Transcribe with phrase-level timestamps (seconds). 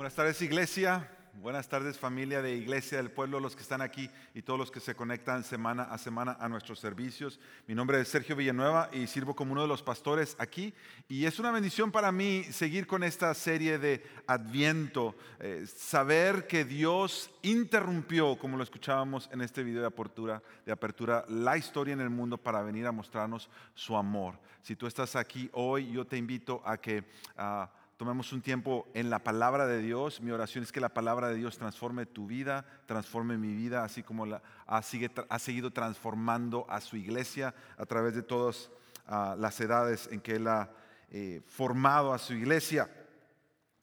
[0.00, 1.10] Buenas tardes iglesia,
[1.42, 4.80] buenas tardes familia de Iglesia del Pueblo, los que están aquí y todos los que
[4.80, 7.38] se conectan semana a semana a nuestros servicios.
[7.66, 10.72] Mi nombre es Sergio Villanueva y sirvo como uno de los pastores aquí
[11.06, 16.64] y es una bendición para mí seguir con esta serie de Adviento, eh, saber que
[16.64, 22.00] Dios interrumpió, como lo escuchábamos en este video de apertura, de apertura, la historia en
[22.00, 24.40] el mundo para venir a mostrarnos su amor.
[24.62, 27.04] Si tú estás aquí hoy, yo te invito a que...
[27.36, 27.70] ah,
[28.00, 30.22] tomemos un tiempo en la palabra de Dios.
[30.22, 34.02] Mi oración es que la palabra de Dios transforme tu vida, transforme mi vida, así
[34.02, 38.70] como la, ha, sigue- ha seguido transformando a su iglesia a través de todas
[39.06, 40.70] ah, las edades en que Él ha
[41.10, 42.88] eh, formado a su iglesia.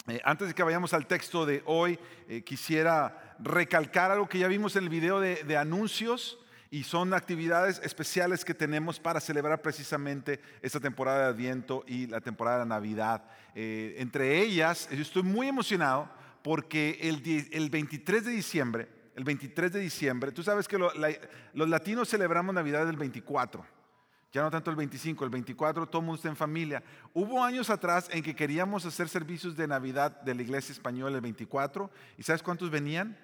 [0.08, 4.48] Eh, antes de que vayamos al texto de hoy, eh, quisiera recalcar algo que ya
[4.48, 6.40] vimos en el video de, de anuncios
[6.70, 12.20] y son actividades especiales que tenemos para celebrar precisamente esta temporada de Adviento y la
[12.22, 13.24] temporada de Navidad.
[13.56, 16.10] Eh, entre ellas, yo estoy muy emocionado
[16.44, 17.22] porque el,
[17.52, 21.12] el 23 de diciembre, el 23 de diciembre, tú sabes que lo- la-
[21.54, 23.66] los latinos celebramos Navidad el 24.
[24.34, 26.84] Ya no tanto el 25, el 24 todo el mundo está en familia.
[27.14, 31.22] Hubo años atrás en que queríamos hacer servicios de Navidad de la iglesia española el
[31.22, 31.90] 24.
[32.18, 33.18] ¿Y sabes cuántos venían?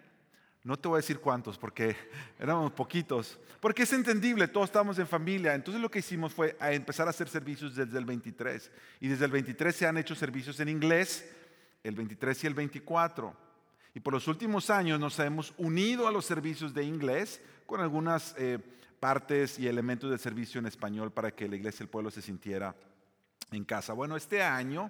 [0.64, 1.95] No te voy a decir cuántos porque
[2.39, 3.39] éramos poquitos.
[3.59, 5.53] Porque es entendible, todos estábamos en familia.
[5.53, 8.72] Entonces lo que hicimos fue empezar a hacer servicios desde el 23.
[9.02, 11.30] Y desde el 23 se han hecho servicios en inglés,
[11.84, 13.36] el 23 y el 24.
[13.95, 18.34] Y por los últimos años nos hemos unido a los servicios de inglés con algunas
[18.38, 18.59] eh,
[19.00, 22.75] partes y elementos del servicio en español para que la iglesia del pueblo se sintiera
[23.52, 23.94] en casa.
[23.94, 24.89] Bueno, este año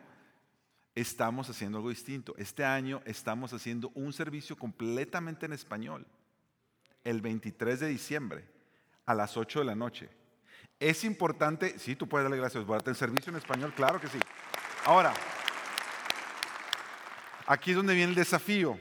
[0.95, 2.33] estamos haciendo algo distinto.
[2.37, 6.05] Este año estamos haciendo un servicio completamente en español.
[7.03, 8.45] El 23 de diciembre
[9.05, 10.09] a las 8 de la noche.
[10.79, 14.19] Es importante, sí, tú puedes darle gracias, guardarte el servicio en español, claro que sí.
[14.85, 15.13] Ahora,
[17.47, 18.77] aquí es donde viene el desafío.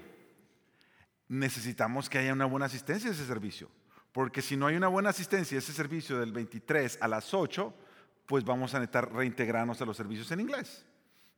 [1.29, 3.71] Necesitamos que haya una buena asistencia a ese servicio.
[4.13, 7.75] Porque si no hay una buena asistencia a ese servicio del 23 a las 8,
[8.27, 10.85] pues vamos a necesitar reintegrarnos a los servicios en inglés.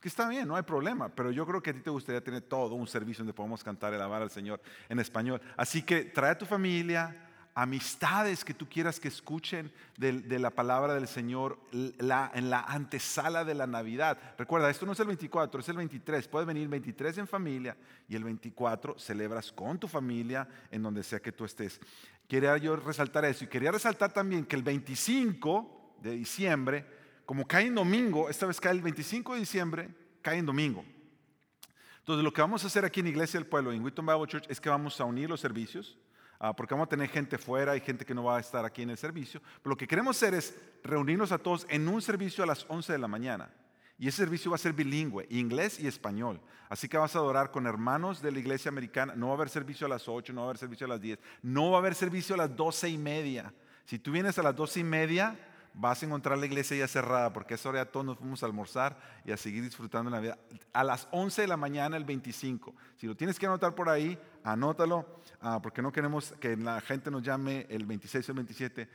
[0.05, 2.43] Que está bien, no hay problema, pero yo creo que a ti te gustaría tener
[2.43, 4.61] todo un servicio donde podamos cantar y alabar al Señor
[4.91, 5.41] en español.
[5.57, 10.93] Así que trae a tu familia, amistades que tú quieras que escuchen de, la palabra
[10.93, 14.19] del Señor en la antesala de la Navidad.
[14.37, 16.29] Recuerda, esto no es el 24, es el 23.
[16.29, 17.75] Puedes venir el 23 en familia
[18.07, 21.81] y el 24 celebras con tu familia en donde sea que tú estés.
[22.29, 27.67] Quería yo resaltar eso y quería resaltar también que el 25 de diciembre, como cae
[27.67, 29.89] en domingo, esta vez cae el 25 de diciembre,
[30.23, 30.85] cae en domingo.
[31.99, 34.45] Entonces, lo que vamos a hacer aquí en Iglesia del Pueblo, en Wheaton Bible Church,
[34.51, 35.97] es que vamos a unir los servicios,
[36.39, 38.83] ah, porque vamos a tener gente fuera y gente que no va a estar aquí
[38.83, 39.41] en el servicio.
[39.63, 42.93] Pero lo que queremos hacer es reunirnos a todos en un servicio a las 11
[42.93, 43.51] de la mañana.
[43.99, 46.41] Y ese servicio va a ser bilingüe, inglés y español.
[46.69, 49.15] Así que vas a adorar con hermanos de la iglesia americana.
[49.17, 51.01] No va a haber servicio a las 8, no va a haber servicio a las
[51.01, 53.55] 10, no va a haber servicio a las 12 y media.
[53.87, 55.39] Si tú vienes a las 12 y media,
[55.75, 58.43] vas a encontrar la iglesia ya cerrada, porque a esa hora ya todos nos fuimos
[58.43, 60.39] a almorzar y a seguir disfrutando la Navidad.
[60.73, 62.75] A las 11 de la mañana, el 25.
[62.97, 67.11] Si lo tienes que anotar por ahí, anótalo, ah, porque no queremos que la gente
[67.11, 68.89] nos llame el 26 o el 27.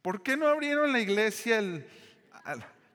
[0.00, 1.86] ¿Por qué no abrieron la iglesia el...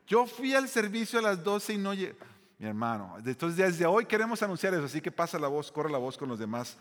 [0.07, 2.15] Yo fui al servicio a las 12 y no llegué.
[2.57, 5.97] Mi hermano, entonces desde hoy queremos anunciar eso, así que pasa la voz, corre la
[5.97, 6.77] voz con los demás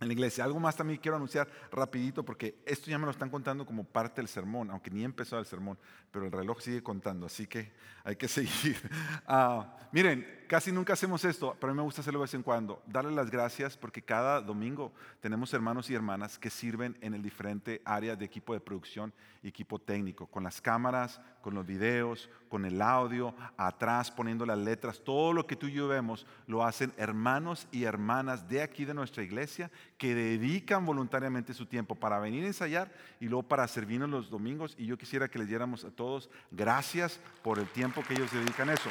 [0.00, 0.44] en la iglesia.
[0.44, 4.20] Algo más también quiero anunciar rapidito porque esto ya me lo están contando como parte
[4.20, 5.78] del sermón, aunque ni he empezado el sermón,
[6.10, 7.72] pero el reloj sigue contando, así que
[8.02, 8.78] hay que seguir.
[9.26, 12.42] Ah, miren, casi nunca hacemos esto, pero a mí me gusta hacerlo de vez en
[12.42, 12.82] cuando.
[12.86, 17.82] Darle las gracias porque cada domingo tenemos hermanos y hermanas que sirven en el diferente
[17.84, 19.12] área de equipo de producción
[19.42, 24.58] y equipo técnico, con las cámaras, con los videos, con el audio, atrás poniendo las
[24.58, 28.84] letras, todo lo que tú y yo vemos lo hacen hermanos y hermanas de aquí
[28.84, 33.68] de nuestra iglesia que dedican voluntariamente su tiempo para venir a ensayar y luego para
[33.68, 34.74] servirnos los domingos.
[34.78, 38.70] Y yo quisiera que les diéramos a todos gracias por el tiempo que ellos dedican
[38.70, 38.90] a eso.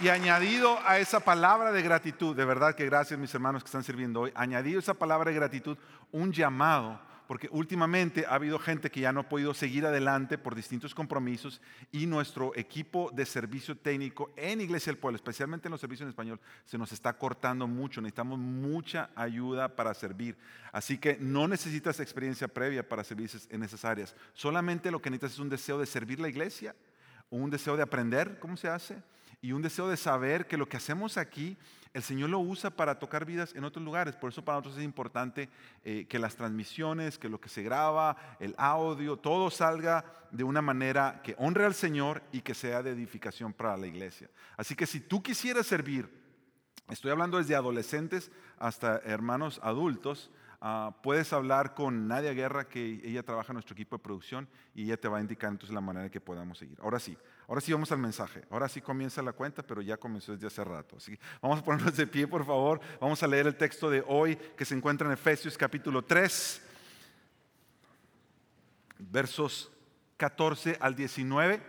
[0.00, 3.82] Y añadido a esa palabra de gratitud, de verdad que gracias mis hermanos que están
[3.82, 5.76] sirviendo hoy, añadido esa palabra de gratitud,
[6.12, 10.54] un llamado, porque últimamente ha habido gente que ya no ha podido seguir adelante por
[10.54, 11.60] distintos compromisos
[11.90, 16.10] y nuestro equipo de servicio técnico en Iglesia del Pueblo, especialmente en los servicios en
[16.10, 20.38] español, se nos está cortando mucho, necesitamos mucha ayuda para servir.
[20.70, 25.32] Así que no necesitas experiencia previa para servir en esas áreas, solamente lo que necesitas
[25.32, 26.76] es un deseo de servir la iglesia,
[27.30, 29.02] un deseo de aprender cómo se hace
[29.40, 31.56] y un deseo de saber que lo que hacemos aquí,
[31.94, 34.16] el Señor lo usa para tocar vidas en otros lugares.
[34.16, 35.48] Por eso para nosotros es importante
[35.84, 40.60] eh, que las transmisiones, que lo que se graba, el audio, todo salga de una
[40.60, 44.28] manera que honre al Señor y que sea de edificación para la iglesia.
[44.56, 46.08] Así que si tú quisieras servir,
[46.90, 53.22] estoy hablando desde adolescentes hasta hermanos adultos, Ah, puedes hablar con Nadia Guerra, que ella
[53.22, 56.06] trabaja en nuestro equipo de producción y ella te va a indicar entonces la manera
[56.06, 56.76] en que podamos seguir.
[56.82, 57.16] Ahora sí,
[57.46, 58.42] ahora sí vamos al mensaje.
[58.50, 60.96] Ahora sí comienza la cuenta, pero ya comenzó desde hace rato.
[60.96, 62.80] Así que vamos a ponernos de pie, por favor.
[63.00, 66.62] Vamos a leer el texto de hoy que se encuentra en Efesios capítulo 3,
[68.98, 69.70] versos
[70.16, 71.62] 14 al 19.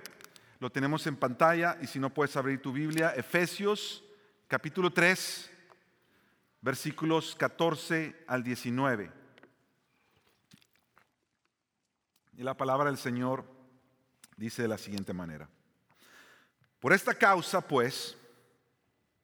[0.59, 4.03] Lo tenemos en pantalla y si no puedes abrir tu Biblia, Efesios
[4.47, 5.48] capítulo 3
[6.61, 9.11] versículos 14 al 19.
[12.37, 13.45] Y la palabra del Señor
[14.37, 15.49] dice de la siguiente manera.
[16.79, 18.17] Por esta causa, pues,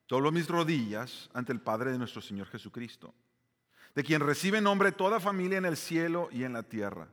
[0.07, 3.13] doblo mis rodillas ante el Padre de nuestro Señor Jesucristo,
[3.95, 7.07] de quien recibe nombre toda familia en el cielo y en la tierra.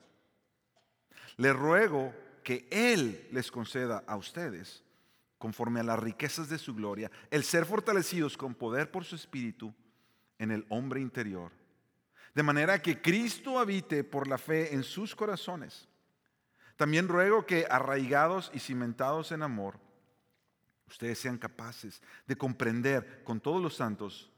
[1.36, 4.82] Le ruego que Él les conceda a ustedes,
[5.38, 9.72] conforme a las riquezas de su gloria, el ser fortalecidos con poder por su Espíritu,
[10.42, 11.52] en el hombre interior,
[12.34, 15.88] de manera que Cristo habite por la fe en sus corazones.
[16.76, 19.78] También ruego que arraigados y cimentados en amor,
[20.88, 24.32] ustedes sean capaces de comprender con todos los santos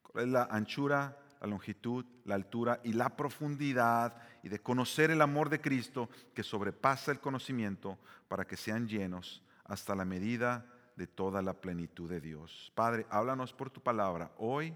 [0.00, 5.20] cuál es la anchura, la longitud, la altura y la profundidad y de conocer el
[5.20, 7.98] amor de Cristo que sobrepasa el conocimiento
[8.28, 10.64] para que sean llenos hasta la medida
[10.96, 12.72] de toda la plenitud de Dios.
[12.74, 14.74] Padre, háblanos por tu palabra hoy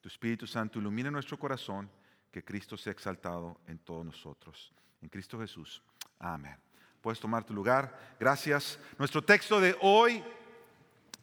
[0.00, 1.90] tu Espíritu Santo ilumina nuestro corazón,
[2.30, 4.72] que Cristo sea exaltado en todos nosotros.
[5.02, 5.82] En Cristo Jesús.
[6.18, 6.56] Amén.
[7.00, 8.16] Puedes tomar tu lugar.
[8.18, 8.78] Gracias.
[8.98, 10.22] Nuestro texto de hoy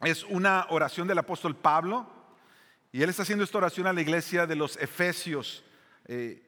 [0.02, 2.06] es una oración del apóstol Pablo.
[2.92, 5.64] Y él está haciendo esta oración a la iglesia de los Efesios.
[6.06, 6.44] Eh,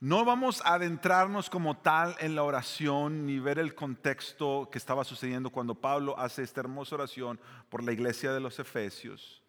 [0.00, 5.02] no vamos a adentrarnos como tal en la oración ni ver el contexto que estaba
[5.04, 9.42] sucediendo cuando Pablo hace esta hermosa oración por la iglesia de los Efesios.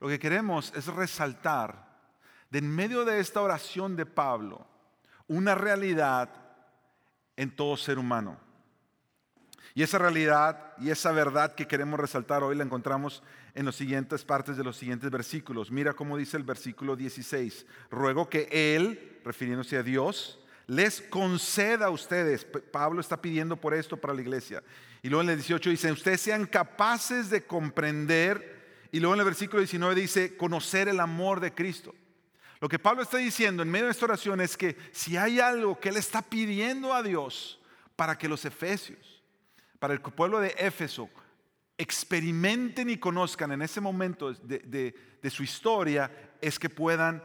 [0.00, 1.90] Lo que queremos es resaltar
[2.50, 4.66] de en medio de esta oración de Pablo
[5.28, 6.28] una realidad
[7.36, 8.38] en todo ser humano.
[9.74, 13.22] Y esa realidad y esa verdad que queremos resaltar hoy la encontramos
[13.54, 15.70] en las siguientes partes de los siguientes versículos.
[15.70, 17.66] Mira cómo dice el versículo 16.
[17.90, 22.44] Ruego que Él, refiriéndose a Dios, les conceda a ustedes.
[22.44, 24.62] Pablo está pidiendo por esto para la iglesia.
[25.02, 28.59] Y luego en el 18 dice, ustedes sean capaces de comprender
[28.92, 31.94] y luego en el versículo 19 dice, conocer el amor de Cristo.
[32.60, 35.78] Lo que Pablo está diciendo en medio de esta oración es que si hay algo
[35.78, 37.60] que él está pidiendo a Dios
[37.96, 39.22] para que los efesios,
[39.78, 41.08] para el pueblo de Éfeso,
[41.78, 46.10] experimenten y conozcan en ese momento de, de su historia,
[46.40, 47.24] es que puedan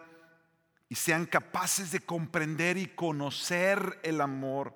[0.88, 4.74] y sean capaces de comprender y conocer el amor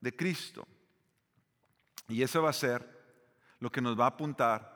[0.00, 0.66] de Cristo.
[2.08, 2.86] Y eso va a ser
[3.60, 4.73] lo que nos va a apuntar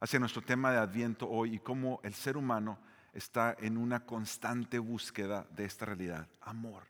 [0.00, 2.78] hacia nuestro tema de Adviento hoy y cómo el ser humano
[3.12, 6.28] está en una constante búsqueda de esta realidad.
[6.42, 6.82] Amor,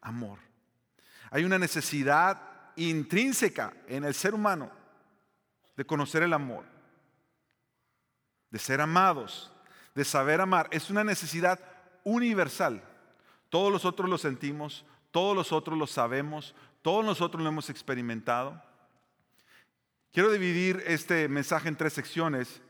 [0.00, 0.38] amor.
[1.30, 2.40] Hay una necesidad
[2.76, 4.70] intrínseca en el ser humano
[5.76, 6.64] de conocer el amor,
[8.50, 9.52] de ser amados,
[9.94, 10.68] de saber amar.
[10.70, 11.58] Es una necesidad
[12.04, 12.82] universal.
[13.48, 18.62] Todos nosotros lo sentimos, todos nosotros lo sabemos, todos nosotros lo hemos experimentado.
[20.16, 22.62] Quiero dividir este mensaje en tres secciones,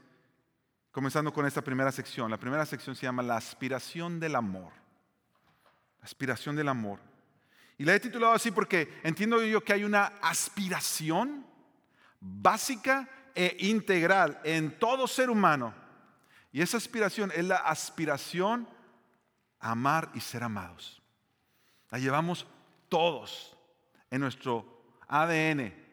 [0.91, 2.29] comenzando con esta primera sección.
[2.29, 4.73] La primera sección se llama La aspiración del amor.
[6.01, 6.99] La aspiración del amor.
[7.79, 11.47] Y la he titulado así porque entiendo yo que hay una aspiración
[12.19, 15.73] básica e integral en todo ser humano.
[16.51, 18.69] Y esa aspiración es la aspiración
[19.61, 21.01] a amar y ser amados.
[21.93, 22.45] La llevamos
[22.89, 23.57] todos
[24.11, 25.86] en nuestro ADN,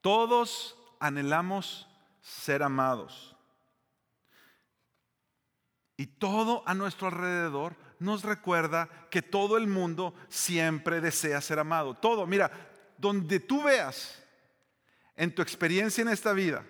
[0.00, 1.88] todos anhelamos
[2.20, 3.36] ser amados.
[5.96, 11.94] Y todo a nuestro alrededor nos recuerda que todo el mundo siempre desea ser amado.
[11.94, 12.50] Todo, mira,
[12.96, 14.22] donde tú veas
[15.16, 16.64] en tu experiencia en esta vida,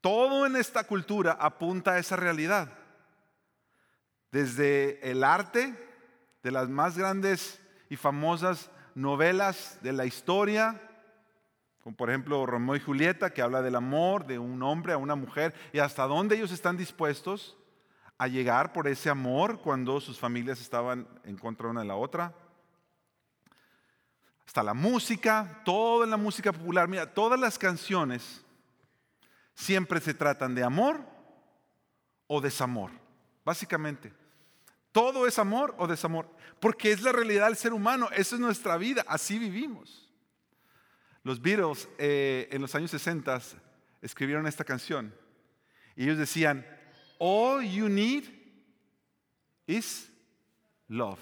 [0.00, 2.72] todo en esta cultura apunta a esa realidad.
[4.32, 5.76] Desde el arte,
[6.42, 10.80] de las más grandes y famosas novelas de la historia,
[11.82, 15.16] como por ejemplo Romeo y Julieta, que habla del amor de un hombre a una
[15.16, 17.56] mujer y hasta dónde ellos están dispuestos
[18.18, 22.34] a llegar por ese amor cuando sus familias estaban en contra una de la otra.
[24.46, 28.44] Hasta la música, toda la música popular, mira, todas las canciones
[29.54, 31.00] siempre se tratan de amor
[32.28, 32.92] o desamor,
[33.44, 34.12] básicamente.
[34.92, 36.28] Todo es amor o desamor,
[36.60, 40.11] porque es la realidad del ser humano, esa es nuestra vida, así vivimos.
[41.24, 43.40] Los Beatles eh, en los años 60
[44.00, 45.14] escribieron esta canción
[45.94, 46.66] y ellos decían,
[47.18, 48.24] all you need
[49.66, 50.10] is
[50.88, 51.20] love.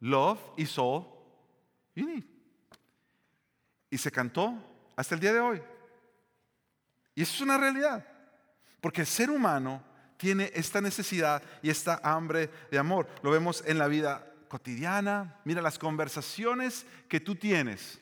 [0.00, 1.06] Love is all
[1.94, 2.24] you need.
[3.90, 4.54] Y se cantó
[4.96, 5.62] hasta el día de hoy.
[7.14, 8.06] Y eso es una realidad.
[8.80, 9.82] Porque el ser humano
[10.16, 13.08] tiene esta necesidad y esta hambre de amor.
[13.22, 15.40] Lo vemos en la vida cotidiana.
[15.44, 18.00] Mira las conversaciones que tú tienes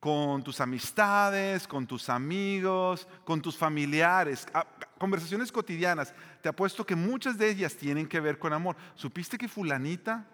[0.00, 4.48] con tus amistades, con tus amigos, con tus familiares.
[4.54, 4.66] Ah,
[4.98, 6.14] conversaciones cotidianas.
[6.40, 8.76] Te apuesto que muchas de ellas tienen que ver con amor.
[8.94, 10.26] ¿Supiste que fulanita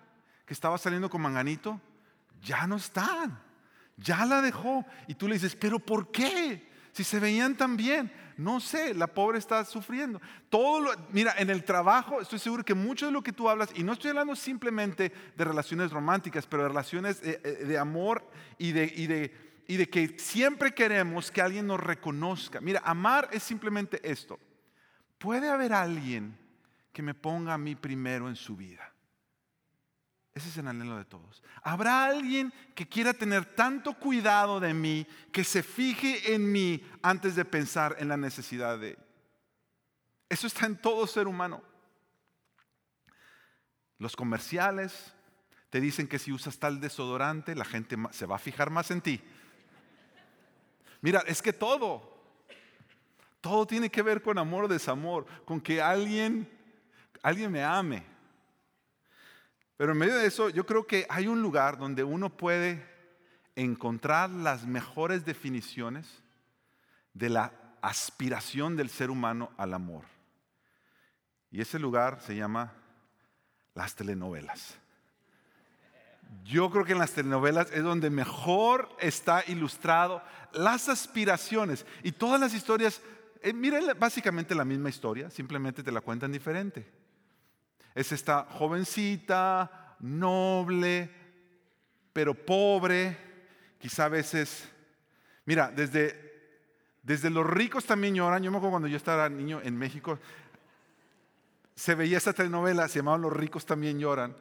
[0.47, 1.81] que estaba saliendo con manganito
[2.41, 3.43] ya no está?
[3.97, 4.87] Ya la dejó.
[5.09, 6.71] Y tú le dices, pero ¿por qué?
[6.93, 8.13] Si se veían tan bien.
[8.37, 10.21] No sé, la pobre está sufriendo.
[10.49, 13.83] Todo mira, en el trabajo estoy seguro que mucho de lo que tú hablas, y
[13.83, 18.23] no estoy hablando simplemente de relaciones románticas, pero de relaciones de, eh, de amor
[18.59, 22.61] y de y de que siempre queremos que alguien nos reconozca.
[22.61, 24.39] Mira, amar es simplemente esto.
[25.19, 26.37] Puede haber alguien
[26.93, 28.93] que me ponga a mí primero en su vida.
[30.35, 31.43] Ese es el anhelo de todos.
[31.63, 37.35] Habrá alguien que quiera tener tanto cuidado de mí, que se fije en mí antes
[37.35, 38.99] de pensar en la necesidad de él.
[40.29, 41.63] Eso está en todo ser humano.
[43.99, 45.15] Los comerciales
[45.71, 49.01] te dicen que si usas tal desodorante, la gente se va a fijar más en
[49.01, 49.23] ti.
[51.07, 52.03] Mira, es que todo,
[53.41, 56.51] todo tiene que ver con amor o desamor, con que alguien,
[57.23, 58.03] alguien me ame.
[59.77, 62.85] Pero en medio de eso, yo creo que hay un lugar donde uno puede
[63.55, 66.25] encontrar las mejores definiciones
[67.15, 70.03] de la aspiración del ser humano al amor.
[71.53, 72.73] Y ese lugar se llama
[73.75, 74.77] las telenovelas.
[76.45, 82.41] Yo creo que en las telenovelas es donde mejor está ilustrado las aspiraciones y todas
[82.41, 83.01] las historias.
[83.43, 86.89] Eh, mira básicamente la misma historia, simplemente te la cuentan diferente.
[87.95, 91.11] Es esta jovencita, noble,
[92.13, 93.17] pero pobre,
[93.79, 94.69] quizá a veces.
[95.47, 96.61] Mira, desde,
[97.03, 98.43] desde los ricos también lloran.
[98.43, 100.19] Yo me acuerdo cuando yo estaba niño en México,
[101.75, 104.37] se veía esta telenovela, se llamaba Los ricos también lloran,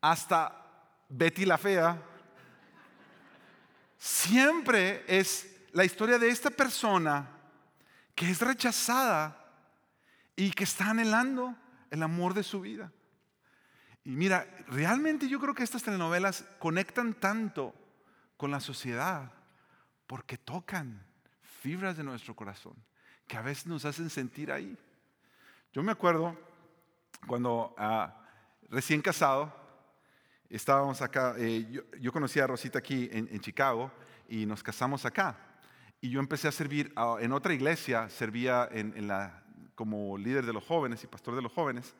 [0.00, 0.65] hasta
[1.08, 2.02] Betty la Fea,
[3.98, 7.28] siempre es la historia de esta persona
[8.14, 9.44] que es rechazada
[10.34, 11.54] y que está anhelando
[11.90, 12.92] el amor de su vida.
[14.04, 17.74] Y mira, realmente yo creo que estas telenovelas conectan tanto
[18.36, 19.32] con la sociedad
[20.06, 21.04] porque tocan
[21.60, 22.74] fibras de nuestro corazón
[23.26, 24.78] que a veces nos hacen sentir ahí.
[25.72, 26.38] Yo me acuerdo
[27.26, 28.14] cuando ah,
[28.68, 29.65] recién casado,
[30.50, 33.90] estábamos acá, eh, yo, conocí a Rosita aquí en, Chicago
[34.28, 35.36] y nos casamos acá.
[36.00, 38.68] Y yo empecé a servir en otra iglesia, servía
[39.74, 41.94] como líder de los jóvenes y pastor de los jóvenes.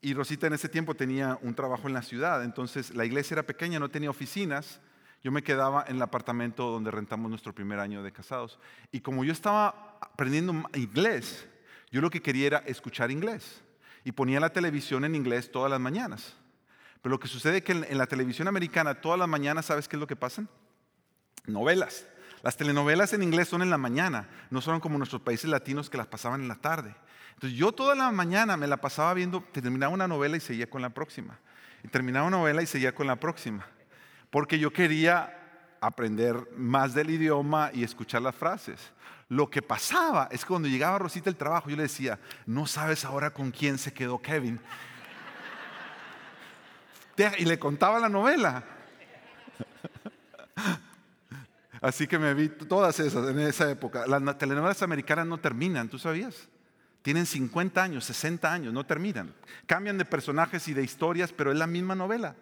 [0.00, 3.42] Y Rosita en ese tiempo tenía un trabajo en la ciudad, entonces la iglesia era
[3.42, 4.80] pequeña, no tenía oficinas.
[5.22, 8.58] Yo me quedaba en el apartamento donde rentamos nuestro primer año de casados.
[8.92, 11.48] Y como yo estaba aprendiendo inglés,
[11.90, 13.62] yo lo que quería era escuchar inglés.
[14.04, 16.36] Y ponía la televisión en inglés todas las mañanas.
[17.04, 19.96] Pero lo que sucede es que en, la televisión americana todas las mañanas, ¿sabes qué
[19.96, 20.46] es lo que pasa?
[21.44, 22.06] Novelas.
[22.42, 25.98] Las telenovelas en inglés son en la mañana, no son como nuestros países latinos que
[25.98, 26.96] las pasaban en la tarde.
[27.34, 30.80] Entonces yo toda la mañana me la pasaba viendo, terminaba una novela y seguía con
[30.80, 31.38] la próxima.
[31.82, 33.66] Y terminaba una novela y seguía con la próxima.
[34.30, 38.80] Porque yo quería aprender más del idioma y escuchar las frases.
[39.28, 43.04] Lo que pasaba es que cuando llegaba Rosita el trabajo, yo le decía, no sabes
[43.04, 44.58] ahora con quién se quedó Kevin
[47.38, 48.64] y le contaba la novela.
[51.80, 54.06] Así que me vi todas esas en esa época.
[54.06, 56.48] Las telenovelas americanas no terminan, ¿tú sabías?
[57.02, 59.34] Tienen 50 años, 60 años, no terminan.
[59.66, 62.36] Cambian de personajes y de historias, pero es la misma novela.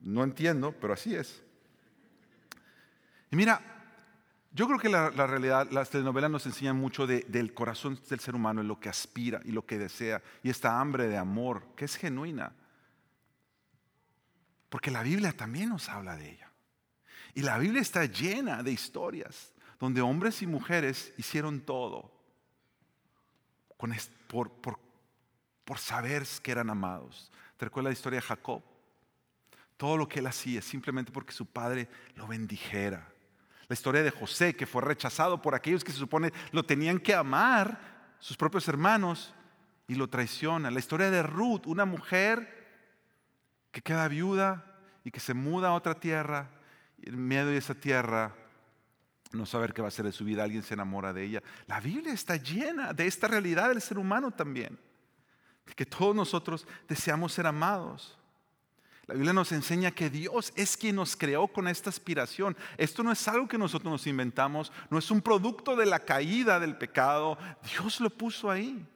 [0.00, 1.42] No entiendo, pero así es.
[3.32, 3.60] Y mira,
[4.52, 8.60] yo creo que la, realidad, las telenovelas nos enseñan mucho del corazón del ser humano,
[8.60, 11.96] en lo que aspira y lo que desea, y esta hambre de amor, que es
[11.96, 12.52] genuina.
[14.68, 16.50] Porque la Biblia también nos habla de ella.
[17.34, 22.10] Y la Biblia está llena de historias donde hombres y mujeres hicieron todo
[24.26, 27.30] por, por, saber que eran amados.
[27.56, 28.62] ¿Te recuerdas la historia de Jacob?
[29.76, 33.06] Todo lo que él hacía simplemente porque su padre lo bendijera.
[33.68, 37.14] La historia de José, que fue rechazado por aquellos que se supone lo tenían que
[37.14, 39.34] amar, sus propios hermanos,
[39.88, 40.70] y lo traiciona.
[40.70, 42.55] La historia de Ruth, una mujer
[43.76, 44.64] que queda viuda
[45.04, 46.48] y que se muda a otra tierra,
[46.96, 48.34] y en medio de esa tierra
[49.32, 51.42] no saber qué va a ser de su vida, alguien se enamora de ella.
[51.66, 54.78] La Biblia está llena de esta realidad del ser humano también,
[55.66, 58.16] de que todos nosotros deseamos ser amados.
[59.06, 62.56] La Biblia nos enseña que Dios es quien nos creó con esta aspiración.
[62.78, 66.58] Esto no es algo que nosotros nos inventamos, no es un producto de la caída
[66.58, 67.36] del pecado.
[67.74, 68.88] Dios lo puso ahí.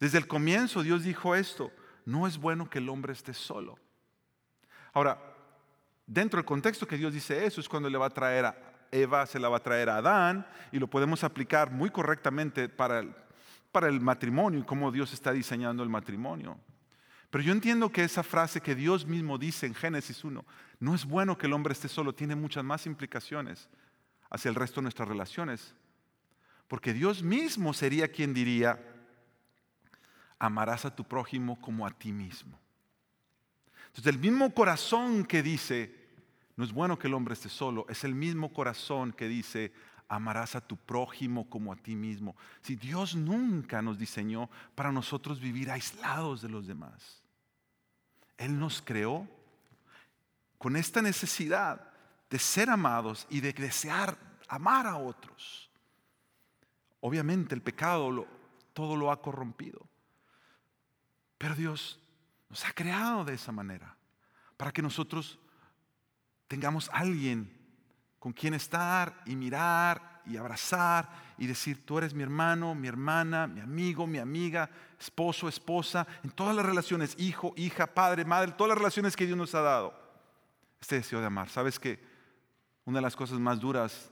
[0.00, 1.70] Desde el comienzo Dios dijo esto,
[2.08, 3.78] no es bueno que el hombre esté solo.
[4.94, 5.20] Ahora,
[6.06, 8.56] dentro del contexto que Dios dice eso es cuando le va a traer a
[8.90, 13.00] Eva, se la va a traer a Adán y lo podemos aplicar muy correctamente para
[13.00, 13.14] el,
[13.70, 16.58] para el matrimonio y cómo Dios está diseñando el matrimonio.
[17.28, 20.46] Pero yo entiendo que esa frase que Dios mismo dice en Génesis 1,
[20.80, 23.68] no es bueno que el hombre esté solo, tiene muchas más implicaciones
[24.30, 25.74] hacia el resto de nuestras relaciones.
[26.68, 28.82] Porque Dios mismo sería quien diría,
[30.38, 32.58] amarás a tu prójimo como a ti mismo.
[33.88, 35.94] Entonces el mismo corazón que dice,
[36.56, 39.72] no es bueno que el hombre esté solo, es el mismo corazón que dice,
[40.08, 42.36] amarás a tu prójimo como a ti mismo.
[42.62, 47.22] Si Dios nunca nos diseñó para nosotros vivir aislados de los demás.
[48.36, 49.28] Él nos creó
[50.58, 51.92] con esta necesidad
[52.30, 54.16] de ser amados y de desear
[54.48, 55.70] amar a otros.
[57.00, 58.26] Obviamente el pecado
[58.72, 59.86] todo lo ha corrompido.
[61.38, 61.98] Pero Dios
[62.50, 63.96] nos ha creado de esa manera
[64.56, 65.38] para que nosotros
[66.48, 67.56] tengamos alguien
[68.18, 73.46] con quien estar y mirar y abrazar y decir, tú eres mi hermano, mi hermana,
[73.46, 74.68] mi amigo, mi amiga,
[74.98, 79.38] esposo, esposa, en todas las relaciones, hijo, hija, padre, madre, todas las relaciones que Dios
[79.38, 79.94] nos ha dado.
[80.80, 81.48] Este deseo de amar.
[81.48, 82.02] ¿Sabes que
[82.84, 84.10] una de las cosas más duras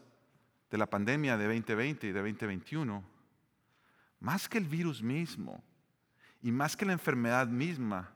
[0.71, 3.04] de la pandemia de 2020 y de 2021,
[4.21, 5.62] más que el virus mismo
[6.42, 8.12] y más que la enfermedad misma,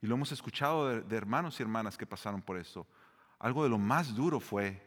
[0.00, 2.86] y lo hemos escuchado de, hermanos y hermanas que pasaron por eso,
[3.38, 4.82] algo de lo más duro fue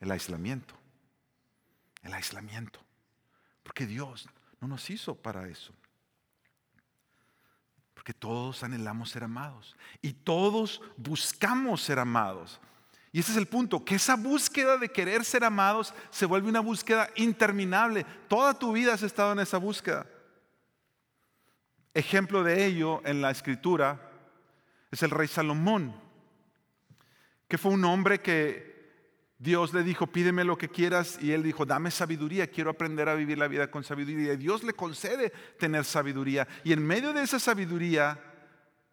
[0.00, 0.74] el aislamiento.
[2.02, 2.80] El aislamiento.
[3.62, 4.28] Porque Dios
[4.60, 5.74] no nos hizo para eso.
[7.92, 9.76] Porque todos anhelamos ser amados.
[10.00, 12.60] Y todos buscamos ser amados.
[13.12, 16.60] Y ese es el punto, que esa búsqueda de querer ser amados se vuelve una
[16.60, 18.04] búsqueda interminable.
[18.28, 20.06] Toda tu vida has estado en esa búsqueda.
[21.94, 24.10] Ejemplo de ello en la escritura
[24.90, 25.94] es el rey Salomón,
[27.48, 28.70] que fue un hombre que
[29.38, 33.14] Dios le dijo, pídeme lo que quieras, y él dijo, dame sabiduría, quiero aprender a
[33.14, 34.34] vivir la vida con sabiduría.
[34.34, 36.46] Y Dios le concede tener sabiduría.
[36.62, 38.20] Y en medio de esa sabiduría,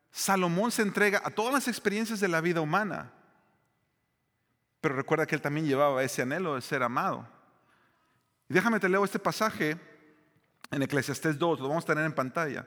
[0.09, 3.11] Salomón se entrega a todas las experiencias de la vida humana.
[4.79, 7.27] Pero recuerda que él también llevaba ese anhelo de ser amado.
[8.47, 9.77] Y déjame te leo este pasaje
[10.71, 12.65] en Eclesiastés 2, lo vamos a tener en pantalla.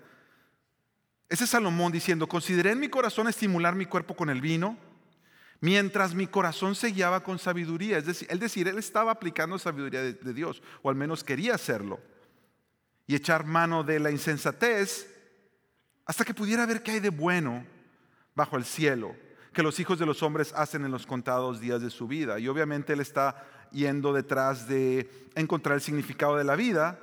[1.30, 4.76] Ese es Salomón diciendo, consideré en mi corazón estimular mi cuerpo con el vino
[5.60, 7.98] mientras mi corazón se guiaba con sabiduría.
[7.98, 12.00] Es decir, él decir, estaba aplicando sabiduría de, de Dios, o al menos quería hacerlo,
[13.06, 15.08] y echar mano de la insensatez
[16.04, 17.64] hasta que pudiera ver qué hay de bueno
[18.34, 19.14] bajo el cielo,
[19.52, 22.40] que los hijos de los hombres hacen en los contados días de su vida.
[22.40, 26.98] Y obviamente él está yendo detrás de encontrar el significado de la vida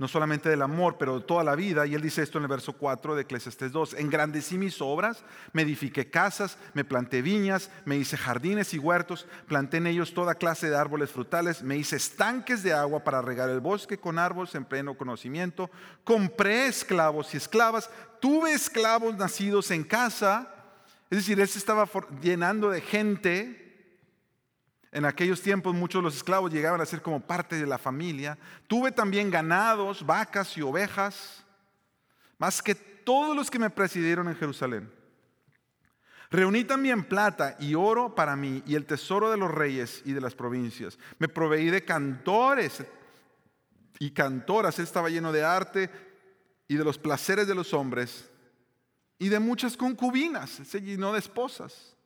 [0.00, 1.86] no solamente del amor, pero de toda la vida.
[1.86, 3.94] Y él dice esto en el verso 4 de Eclesiastes 2.
[3.98, 9.76] Engrandecí mis obras, me edifiqué casas, me planté viñas, me hice jardines y huertos, planté
[9.76, 13.60] en ellos toda clase de árboles frutales, me hice estanques de agua para regar el
[13.60, 15.70] bosque con árboles en pleno conocimiento,
[16.02, 17.90] compré esclavos y esclavas,
[18.22, 20.48] tuve esclavos nacidos en casa.
[21.10, 21.86] Es decir, él se estaba
[22.22, 23.59] llenando de gente
[24.92, 28.36] en aquellos tiempos muchos de los esclavos llegaban a ser como parte de la familia.
[28.66, 31.44] Tuve también ganados, vacas y ovejas,
[32.38, 34.90] más que todos los que me presidieron en Jerusalén.
[36.30, 40.20] Reuní también plata y oro para mí y el tesoro de los reyes y de
[40.20, 40.98] las provincias.
[41.18, 42.84] Me proveí de cantores
[43.98, 44.78] y cantoras.
[44.78, 45.90] Estaba lleno de arte
[46.68, 48.30] y de los placeres de los hombres
[49.18, 50.50] y de muchas concubinas.
[50.50, 51.96] Se llenó de esposas.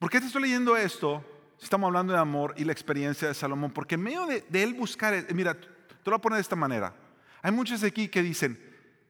[0.00, 1.22] ¿Por qué te estoy leyendo esto?
[1.60, 5.12] Estamos hablando de amor y la experiencia de Salomón, porque en medio de, él buscar,
[5.12, 5.66] eh, mira, te
[6.06, 6.94] lo voy a poner de esta manera.
[7.42, 8.58] Hay muchos aquí que dicen,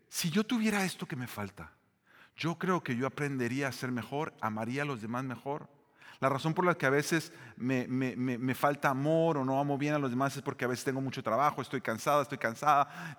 [0.08, 1.70] si yo tuviera esto que me falta,
[2.36, 5.68] yo creo que yo aprendería a ser mejor, amaría a los demás mejor.
[6.20, 9.98] La razón por la que a veces me, falta amor o no amo bien a
[9.98, 13.16] los demás es porque a veces tengo mucho trabajo, estoy cansada, estoy cansada,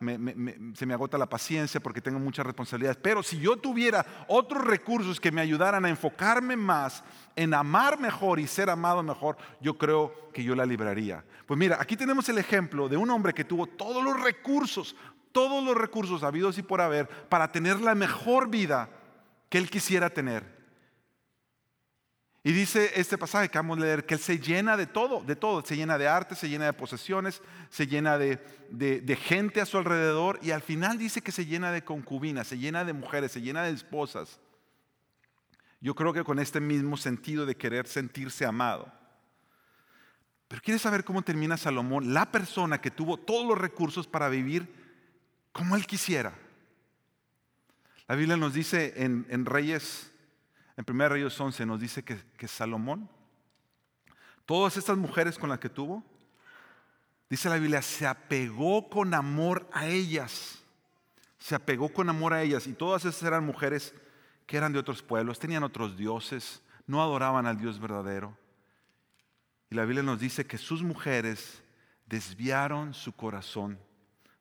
[0.75, 2.99] se me agota la paciencia porque tengo muchas responsabilidades.
[3.01, 7.03] Pero si yo tuviera otros recursos que me ayudaran a enfocarme más
[7.35, 11.25] en amar mejor y ser amado mejor, yo creo que yo la libraría.
[11.47, 14.95] Pues mira, aquí tenemos el ejemplo de un hombre que tuvo todos los recursos,
[15.31, 18.89] todos los recursos habidos y por haber para tener la mejor vida
[19.49, 20.61] que él quisiera tener.
[22.43, 25.36] Y dice este pasaje que vamos a leer que Él se llena de todo, de
[25.36, 25.63] todo.
[25.63, 30.39] Se llena de arte, se llena de posesiones, se llena de, gente a su alrededor
[30.41, 33.63] y al final dice que se llena de concubinas, se llena de mujeres, se llena
[33.63, 34.39] de esposas.
[35.82, 38.91] Yo creo que con este mismo sentido de querer sentirse amado.
[40.47, 42.13] Pero ¿quieres saber cómo termina Salomón?
[42.13, 44.67] La persona que tuvo todos los recursos para vivir
[45.51, 46.34] como él quisiera.
[48.08, 50.11] La Biblia nos dice en Reyes
[50.82, 53.08] en 1 Reyes 11 nos dice que, que Salomón,
[54.46, 56.04] todas estas mujeres con las que tuvo,
[57.30, 60.60] dice la Biblia, se apegó con amor a ellas.
[61.38, 62.65] Se apegó con amor a ellas.
[62.67, 63.94] Y todas esas eran mujeres
[64.48, 68.36] que eran de otros pueblos, tenían otros dioses, no adoraban al Dios verdadero.
[69.70, 71.63] Y la Biblia nos dice que sus mujeres
[72.08, 73.80] desviaron su corazón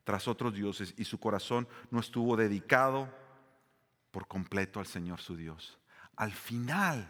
[0.05, 3.09] tras otros dioses y su corazón no estuvo dedicado
[4.11, 5.80] por completo al Señor su Dios
[6.21, 7.09] al final,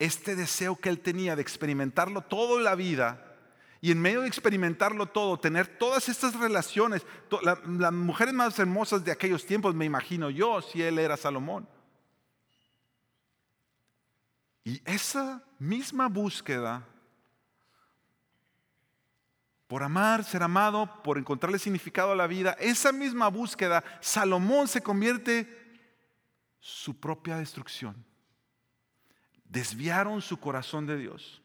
[0.00, 3.36] este deseo que él tenía de experimentarlo todo en la vida,
[3.80, 7.06] y en medio de experimentarlo todo, tener todas estas relaciones,
[7.44, 11.68] las mujeres más hermosas de aquellos tiempos, me imagino yo, si él era Salomón.
[14.64, 16.84] Y esa misma búsqueda
[19.68, 24.82] por amar, ser amado, por encontrarle significado a la vida, esa misma búsqueda, Salomón se
[24.82, 25.86] convierte
[26.58, 28.04] su propia destrucción
[29.44, 31.42] desviaron su corazón de Dios.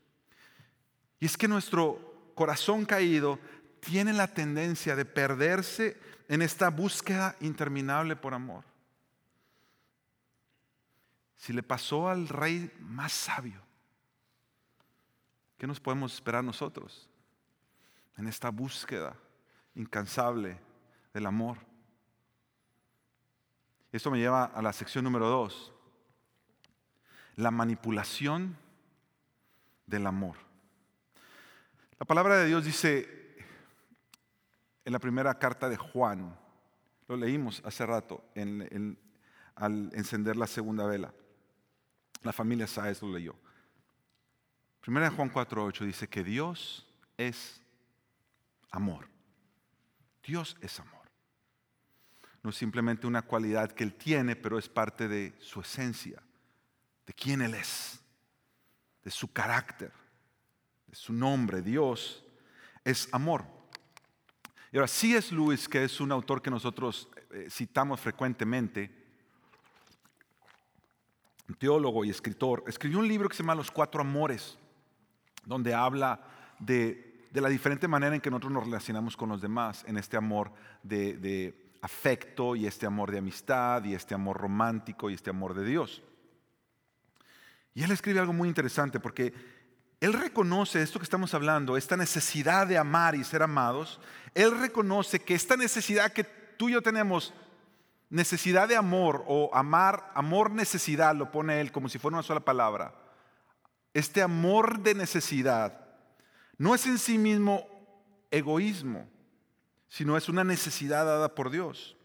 [1.20, 3.40] Y es que nuestro corazón caído
[3.80, 8.64] tiene la tendencia de perderse en esta búsqueda interminable por amor.
[11.36, 13.62] Si le pasó al rey más sabio,
[15.58, 17.10] ¿qué nos podemos esperar nosotros
[18.18, 19.16] en esta búsqueda
[19.76, 20.60] incansable
[21.14, 21.58] del amor?
[23.92, 25.74] Esto me lleva a la sección número dos,
[27.40, 28.58] la manipulación
[29.86, 30.36] del amor.
[31.98, 33.08] La palabra de Dios dice
[34.84, 36.38] en la primera carta de Juan,
[37.08, 38.26] lo leímos hace rato
[39.56, 41.14] al encender la segunda vela.
[42.24, 43.36] La familia Sáez lo leyó.
[44.82, 46.86] Primera de Juan 4.8 dice que Dios
[47.18, 47.62] es
[48.70, 49.08] amor.
[50.26, 51.08] Dios es amor.
[52.44, 56.22] No es simplemente una cualidad que Él tiene, pero es parte de su esencia
[57.10, 58.00] de quién Él es,
[59.04, 59.92] de su carácter,
[60.86, 61.64] de su nombre.
[61.64, 62.24] Dios
[62.84, 63.46] es amor.
[64.72, 68.92] Y ahora, es Lewis, que es un autor que nosotros eh, citamos frecuentemente,
[71.48, 74.60] un teólogo y escritor, escribió un libro que se llama Los Cuatro Amores,
[75.46, 76.22] donde habla
[76.60, 80.52] de, la diferente manera en que nosotros nos relacionamos con los demás, en este amor
[80.84, 85.56] de, de afecto y este amor de amistad y este amor romántico y este amor
[85.56, 86.04] de Dios.
[87.74, 89.34] Y él escribe algo muy interesante porque
[90.00, 94.00] él reconoce esto que estamos hablando, esta necesidad de amar y ser amados.
[94.34, 97.34] Él reconoce que esta necesidad que tú y yo tenemos,
[98.10, 102.40] necesidad de amor o amar, amor necesidad, lo pone él como si fuera una sola
[102.40, 102.96] palabra.
[103.94, 105.86] Este amor de necesidad
[106.58, 107.68] no es en sí mismo
[108.32, 109.10] egoísmo,
[109.90, 111.98] sino es una necesidad dada por Dios.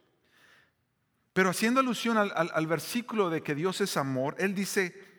[1.33, 5.13] Pero haciendo alusión al, al versículo de que Dios es amor, él dice,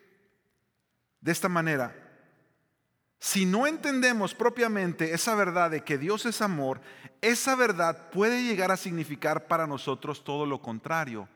[1.25, 1.91] de esta manera.
[3.19, 6.81] Si no entendemos propiamente esa verdad de que Dios es amor,
[7.19, 11.27] esa verdad puede llegar a significar para nosotros todo lo contrario.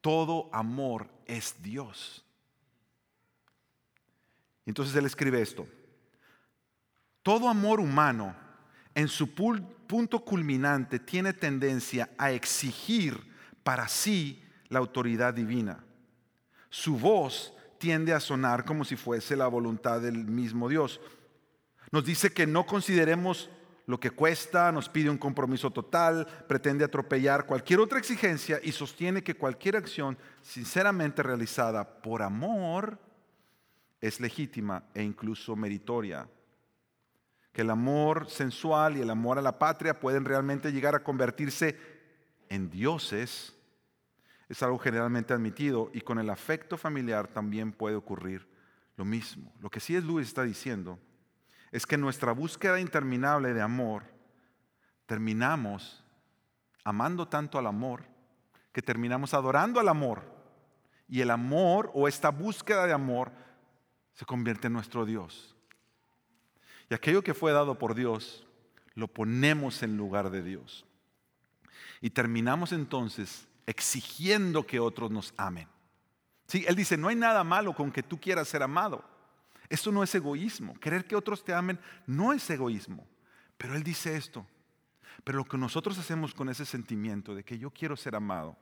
[0.00, 2.24] Todo amor es Dios.
[4.66, 5.68] Entonces él escribe esto.
[7.22, 8.34] Todo amor humano
[8.96, 13.22] en su punto culminante tiene tendencia a exigir
[13.62, 15.84] para sí la autoridad divina.
[16.68, 21.00] Su voz tiende a sonar como si fuese la voluntad del mismo Dios.
[21.90, 23.50] Nos dice que no consideremos
[23.86, 29.24] lo que cuesta, nos pide un compromiso total, pretende atropellar cualquier otra exigencia y sostiene
[29.24, 33.00] que cualquier acción sinceramente realizada por amor
[34.00, 36.28] es legítima e incluso meritoria.
[37.52, 41.76] Que el amor sensual y el amor a la patria pueden realmente llegar a convertirse
[42.48, 43.56] en dioses
[44.52, 48.46] es algo generalmente admitido y con el afecto familiar también puede ocurrir
[48.98, 49.50] lo mismo.
[49.60, 50.98] Lo que sí es Luis está diciendo
[51.70, 54.02] es que nuestra búsqueda interminable de amor
[55.06, 56.04] terminamos
[56.84, 58.04] amando tanto al amor
[58.72, 60.22] que terminamos adorando al amor.
[61.08, 63.32] Y el amor o esta búsqueda de amor
[64.12, 65.56] se convierte en nuestro Dios.
[66.90, 68.46] Y aquello que fue dado por Dios
[68.92, 70.84] lo ponemos en lugar de Dios.
[72.02, 75.68] Y terminamos entonces exigiendo que otros nos amen.
[76.46, 79.04] Sí, él dice, no hay nada malo con que tú quieras ser amado.
[79.68, 80.74] Eso no es egoísmo.
[80.74, 83.06] Querer que otros te amen no es egoísmo.
[83.56, 84.46] Pero él dice esto.
[85.24, 88.56] Pero lo que nosotros hacemos con ese sentimiento de que yo quiero ser amado,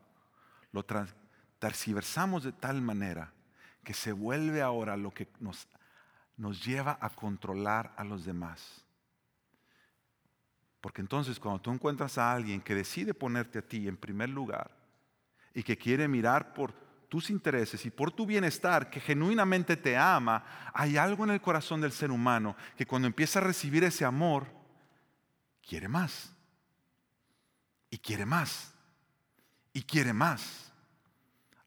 [0.72, 0.84] lo
[1.58, 3.32] terciversamos de tal manera
[3.82, 5.66] que se vuelve ahora lo que nos,
[6.36, 8.84] nos lleva a controlar a los demás.
[10.80, 14.79] Porque entonces cuando tú encuentras a alguien que decide ponerte a ti en primer lugar
[15.54, 16.72] y que quiere mirar por
[17.08, 21.80] tus intereses y por tu bienestar, que genuinamente te ama, hay algo en el corazón
[21.80, 24.46] del ser humano que cuando empieza a recibir ese amor,
[25.66, 26.32] quiere más.
[27.90, 28.72] Y quiere más.
[29.72, 30.72] Y quiere más.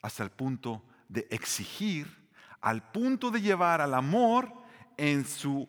[0.01, 2.07] Hasta el punto de exigir,
[2.61, 4.51] al punto de llevar al amor
[4.97, 5.67] en su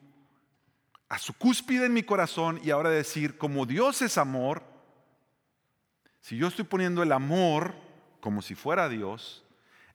[1.09, 4.65] a su cúspide en mi corazón y ahora decir, como Dios es amor,
[6.21, 7.84] si yo estoy poniendo el amor
[8.25, 9.45] como si fuera Dios,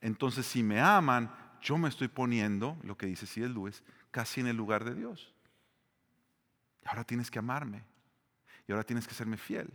[0.02, 3.50] entonces, si me aman, yo me estoy poniendo, lo que dice C.S.
[3.50, 5.34] Lewis, casi en el lugar de Dios.
[6.84, 7.84] Y ahora tienes que amarme.
[8.68, 9.74] Y ahora tienes que serme fiel.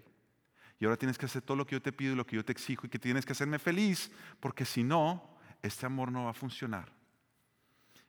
[0.78, 2.44] Y ahora tienes que hacer todo lo que yo te pido y lo que yo
[2.44, 6.30] te exijo y que tienes que hacerme feliz, porque si no, este amor no va
[6.30, 6.92] a funcionar.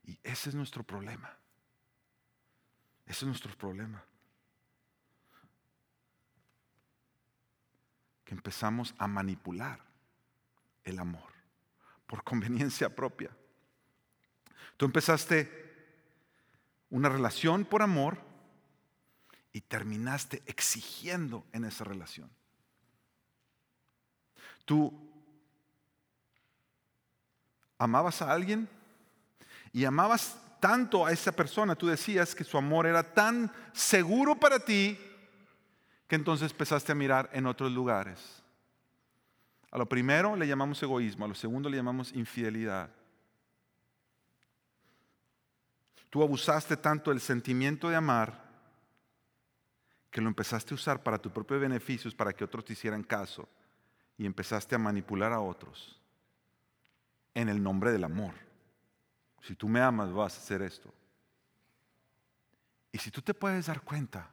[0.04, 1.36] Y ese es nuestro problema.
[3.08, 4.06] Ese es nuestro problema.
[8.24, 9.95] Que empezamos a manipular
[10.86, 11.34] el amor
[12.08, 13.30] por conveniencia propia.
[14.78, 15.66] Tú empezaste
[16.90, 18.18] una relación por amor
[19.52, 22.30] y terminaste exigiendo en esa relación.
[24.66, 24.94] Tú
[27.78, 28.70] amabas a alguien
[29.72, 34.60] y amabas tanto a esa persona, tú decías que su amor era tan seguro para
[34.60, 34.98] ti
[36.08, 38.45] que entonces empezaste a mirar en otros lugares.
[39.72, 42.90] A lo primero le llamamos egoísmo, a lo segundo le llamamos infidelidad.
[46.10, 48.46] Tú abusaste tanto del sentimiento de amar
[50.10, 53.50] que lo empezaste a usar para tus propios beneficios, para que otros te hicieran caso,
[54.18, 56.00] y empezaste a manipular a otros
[57.34, 58.34] en el nombre del amor.
[59.42, 60.94] Si tú me amas, vas a hacer esto.
[62.94, 64.32] Y si tú te puedes dar cuenta,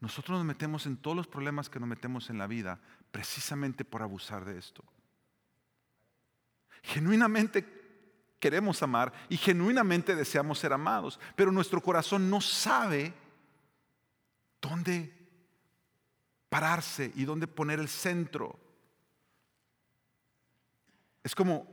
[0.00, 2.80] nosotros nos metemos en todos los problemas que nos metemos en la vida
[3.12, 4.82] precisamente por abusar de esto.
[6.82, 7.64] Genuinamente
[8.40, 13.14] queremos amar y genuinamente deseamos ser amados, pero nuestro corazón no sabe
[14.60, 15.12] dónde
[16.48, 18.58] pararse y dónde poner el centro.
[21.22, 21.68] Es como,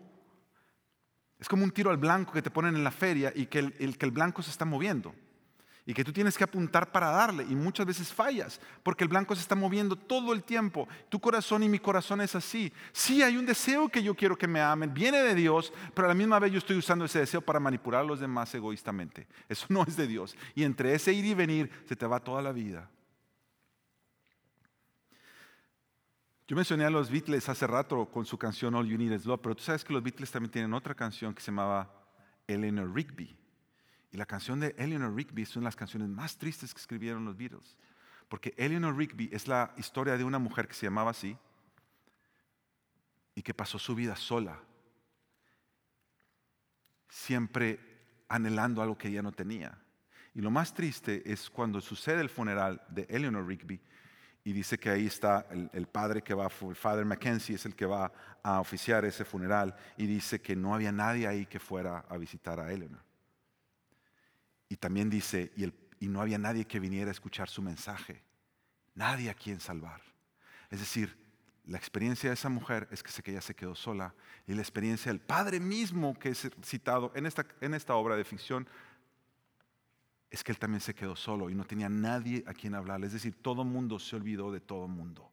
[1.39, 3.97] es como un tiro al blanco que te ponen en la feria y que el,
[3.97, 5.15] que el blanco se está moviendo
[5.89, 9.33] y que tú tienes que apuntar para darle y muchas veces fallas porque el blanco
[9.33, 10.87] se está moviendo todo el tiempo.
[11.09, 12.71] Tu corazón y mi corazón es así.
[12.91, 16.09] Sí, hay un deseo que yo quiero que me amen, viene de Dios, pero a
[16.09, 19.25] la misma vez yo estoy usando ese deseo para manipular a los demás egoístamente.
[19.47, 20.35] Eso no es de Dios.
[20.53, 22.87] Y entre ese ir y venir se te va toda la vida.
[26.47, 29.39] Yo mencioné a los Beatles hace rato con su canción All You Need Is Love,
[29.41, 31.91] pero tú sabes que los Beatles también tienen otra canción que se llamaba
[32.45, 33.38] Eleanor Rigby.
[34.11, 37.25] Y la canción de Eleanor Rigby es una de las canciones más tristes que escribieron
[37.25, 37.77] los Beatles.
[38.27, 41.37] Porque Eleanor Rigby es la historia de una mujer que se llamaba así
[43.35, 44.59] y que pasó su vida sola,
[47.07, 47.79] siempre
[48.27, 49.77] anhelando algo que ella no tenía.
[50.35, 53.81] Y lo más triste es cuando sucede el funeral de Eleanor Rigby
[54.43, 57.85] y dice que ahí está el, padre que va, el Father Mackenzie es el que
[57.85, 58.11] va
[58.43, 62.59] a oficiar ese funeral y dice que no había nadie ahí que fuera a visitar
[62.59, 63.08] a Eleanor.
[64.69, 68.23] Y también dice, y, no había nadie que viniera a escuchar su mensaje,
[68.95, 70.01] nadie a quien salvar.
[70.69, 71.17] Es decir,
[71.65, 74.13] la experiencia de esa mujer es que, que ella se quedó sola
[74.47, 78.23] y la experiencia del padre mismo que es citado en esta, en esta obra de
[78.23, 78.67] ficción
[80.29, 83.03] es que él también se quedó solo y no tenía nadie a quien hablar.
[83.03, 85.31] Es decir, todo mundo se olvidó de todo mundo.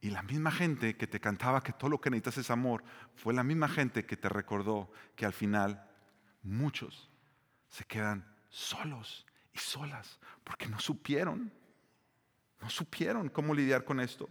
[0.00, 3.32] Y la misma gente que te cantaba que todo lo que necesitas es amor, fue
[3.32, 5.88] la misma gente que te recordó que al final
[6.44, 7.10] muchos
[7.68, 11.52] se quedan solos y solas porque no supieron,
[12.60, 14.28] no supieron cómo lidiar con esto.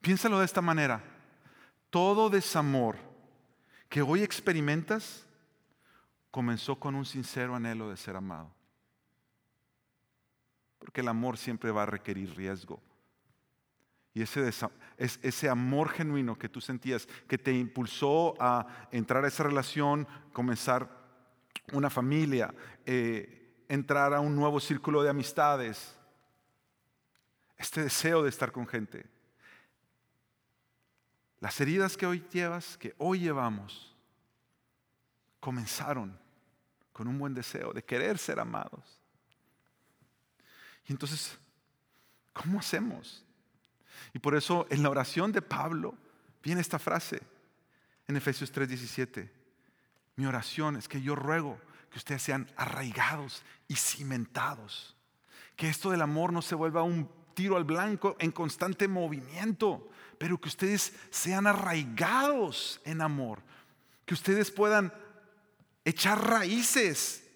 [0.00, 1.04] Piénsalo de esta manera,
[1.90, 2.96] todo desamor
[3.88, 5.26] que hoy experimentas
[6.30, 8.50] comenzó con un sincero anhelo de ser amado.
[10.78, 12.80] Porque el amor siempre va a requerir riesgo.
[14.14, 14.50] Y ese,
[14.98, 21.01] ese amor genuino que tú sentías, que te impulsó a entrar a esa relación, comenzar
[21.72, 25.94] una familia, eh, entrar a un nuevo círculo de amistades,
[27.56, 29.06] este deseo de estar con gente.
[31.40, 33.96] Las heridas que hoy llevas, que hoy llevamos,
[35.40, 36.18] comenzaron
[36.92, 39.00] con un buen deseo de querer ser amados.
[40.86, 41.38] Y entonces,
[42.32, 43.24] ¿cómo hacemos?
[44.12, 45.96] Y por eso en la oración de Pablo
[46.42, 47.20] viene esta frase
[48.06, 49.41] en Efesios 3:17.
[50.22, 51.58] Mi oración es que yo ruego
[51.90, 54.94] que ustedes sean arraigados y cimentados.
[55.56, 60.40] Que esto del amor no se vuelva un tiro al blanco en constante movimiento, pero
[60.40, 63.42] que ustedes sean arraigados en amor.
[64.06, 64.94] Que ustedes puedan
[65.84, 67.28] echar raíces.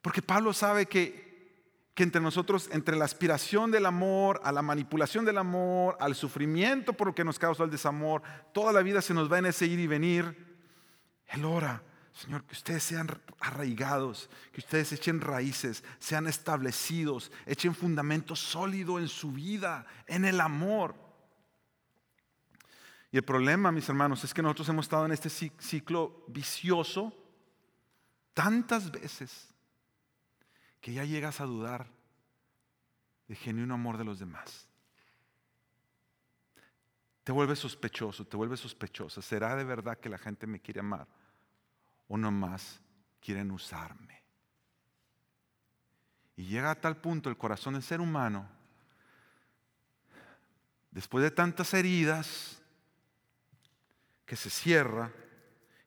[0.00, 1.23] Porque Pablo sabe que,
[1.94, 6.92] que entre nosotros, entre la aspiración del amor, a la manipulación del amor, al sufrimiento
[6.92, 9.66] por lo que nos causa el desamor, toda la vida se nos va en ese
[9.66, 10.36] ir y venir.
[11.28, 18.34] Él ora, Señor, que ustedes sean arraigados, que ustedes echen raíces, sean establecidos, echen fundamento
[18.34, 20.96] sólido en su vida, en el amor.
[23.12, 27.16] Y el problema, mis hermanos, es que nosotros hemos estado en este ciclo vicioso
[28.32, 29.53] tantas veces
[30.84, 31.86] que ya llegas a dudar
[33.26, 34.68] de genuino amor de los demás.
[37.22, 39.22] Te vuelves sospechoso, te vuelves sospechosa.
[39.22, 41.08] ¿Será de verdad que la gente me quiere amar?
[42.06, 42.82] ¿O nomás
[43.18, 44.22] quieren usarme?
[46.36, 48.46] Y llega a tal punto el corazón del ser humano,
[50.90, 52.60] después de tantas heridas,
[54.26, 55.10] que se cierra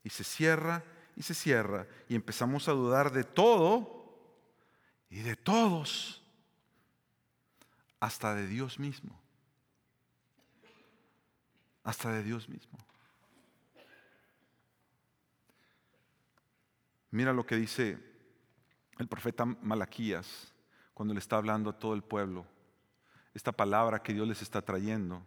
[0.04, 0.84] y se cierra
[1.16, 3.97] y se cierra y empezamos a dudar de todo
[5.10, 6.22] y de todos,
[8.00, 9.20] hasta de Dios mismo,
[11.84, 12.78] hasta de Dios mismo.
[17.12, 17.98] Mira lo que dice
[18.98, 20.54] el profeta Malaquías
[20.94, 22.46] cuando le está hablando a todo el pueblo,
[23.34, 25.24] esta palabra que Dios les está trayendo.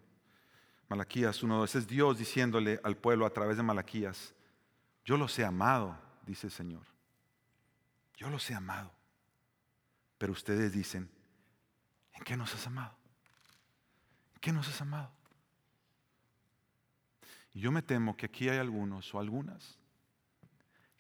[0.89, 4.35] Malaquías 1.2, es Dios diciéndole al pueblo a través de Malaquías,
[5.05, 6.83] yo los he amado, dice el Señor.
[8.17, 8.93] Yo los he amado.
[10.21, 11.11] Pero ustedes dicen,
[12.13, 12.95] ¿en qué nos has amado?
[14.35, 15.11] ¿En qué nos has amado?
[17.55, 19.79] Y yo me temo que aquí hay algunos o algunas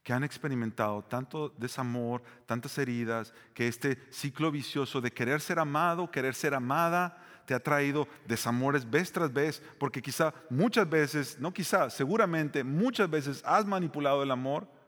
[0.02, 6.10] que han experimentado tanto desamor, tantas heridas, que este ciclo vicioso de querer ser amado,
[6.10, 11.52] querer ser amada, te ha traído desamores vez tras vez, porque quizá muchas veces, no
[11.52, 14.79] quizá, seguramente muchas veces has manipulado el amor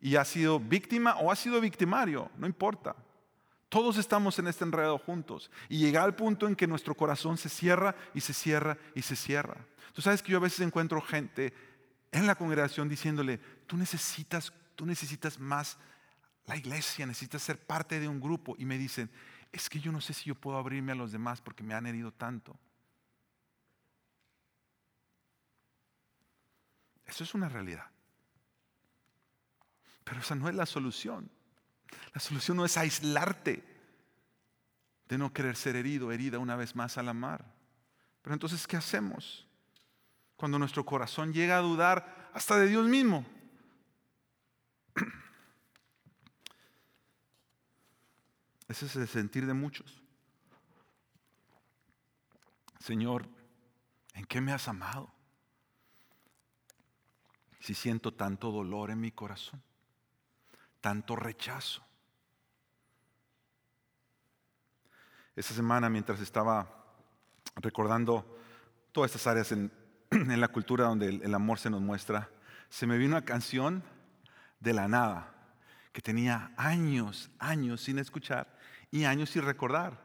[0.00, 2.94] y has sido víctima o has sido victimario, no importa.
[3.68, 7.48] Todos estamos en este enredo juntos y llega al punto en que nuestro corazón se
[7.48, 9.56] cierra y se cierra y se cierra.
[9.92, 11.52] Tú sabes que yo a veces encuentro gente
[12.12, 15.78] en la congregación diciéndole, tú necesitas, tú necesitas más
[16.46, 18.54] la iglesia, necesitas ser parte de un grupo.
[18.58, 19.10] Y me dicen,
[19.52, 21.86] es que yo no sé si yo puedo abrirme a los demás porque me han
[21.86, 22.58] herido tanto.
[27.04, 27.86] Eso es una realidad.
[30.08, 31.30] Pero esa no es la solución.
[32.14, 33.62] La solución no es aislarte
[35.06, 37.44] de no querer ser herido, herida una vez más al amar.
[38.22, 39.46] Pero entonces, ¿qué hacemos?
[40.36, 43.26] Cuando nuestro corazón llega a dudar hasta de Dios mismo.
[48.68, 50.02] Ese es el sentir de muchos.
[52.80, 53.28] Señor,
[54.14, 55.12] ¿en qué me has amado?
[57.60, 59.62] Si siento tanto dolor en mi corazón,
[60.88, 61.82] tanto rechazo.
[65.36, 66.66] Esa semana, mientras estaba
[67.56, 68.24] recordando
[68.90, 69.70] todas estas áreas en,
[70.40, 72.30] la cultura donde el amor se nos muestra,
[72.70, 73.82] se me vino una canción
[74.60, 75.34] de la nada
[75.92, 78.46] que tenía años, años sin escuchar
[78.90, 80.02] y años sin recordar.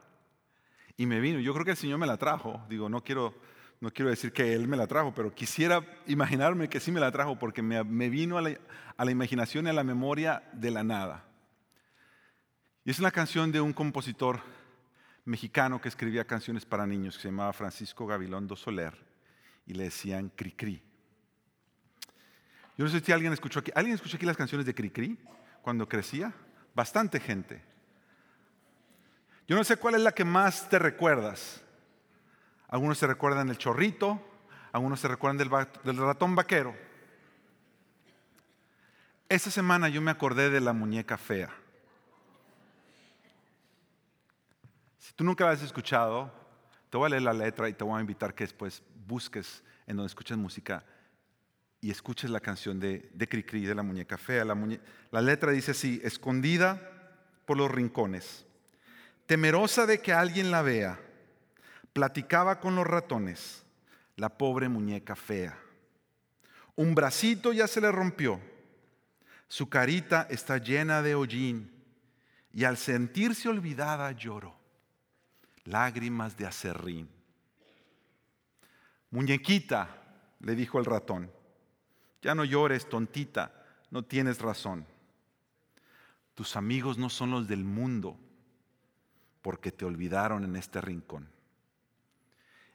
[0.98, 3.34] Y me vino, yo creo que el Señor me la trajo, digo, no quiero,
[3.84, 7.12] no quiero decir que Él me la trajo, pero quisiera imaginarme que sí me la
[7.12, 11.26] trajo porque me, vino a la, imaginación y a la memoria de la nada.
[12.82, 14.40] Y es una canción de un compositor
[15.26, 18.94] mexicano que escribía canciones para niños, que se llamaba Francisco Gabilondo Soler,
[19.66, 20.82] y le decían Cricri.
[22.78, 23.70] Yo no sé si alguien escuchó aquí.
[23.74, 25.18] ¿Alguien escuchó aquí las canciones de Cricri
[25.60, 26.32] cuando crecía?
[26.74, 27.62] Bastante gente.
[29.46, 31.63] Yo no sé cuál es la que más te recuerdas.
[32.74, 34.20] Algunos se recuerdan el chorrito,
[34.72, 36.74] algunos se recuerdan del, ratón vaquero.
[39.28, 41.54] Esta semana yo me acordé de la muñeca fea.
[44.98, 46.32] Si tú nunca la has escuchado,
[46.90, 49.96] te voy a leer la letra y te voy a invitar que después busques en
[49.96, 50.84] donde escuches música
[51.80, 54.44] y escuches la canción de, de Cricri, de la muñeca fea.
[55.12, 56.80] La letra dice así, escondida
[57.46, 58.44] por los rincones,
[59.26, 60.98] temerosa de que alguien la vea,
[61.94, 63.64] platicaba con los ratones,
[64.16, 65.58] la pobre muñeca fea.
[66.74, 68.40] Un bracito ya se le rompió,
[69.46, 71.70] su carita está llena de hollín
[72.52, 74.56] y al sentirse olvidada lloró,
[75.64, 77.08] lágrimas de acerrín.
[79.10, 79.88] Muñequita,
[80.40, 81.30] le dijo el ratón,
[82.20, 83.54] ya no llores, tontita,
[83.92, 84.84] no tienes razón.
[86.34, 88.18] Tus amigos no son los del mundo
[89.42, 91.33] porque te olvidaron en este rincón.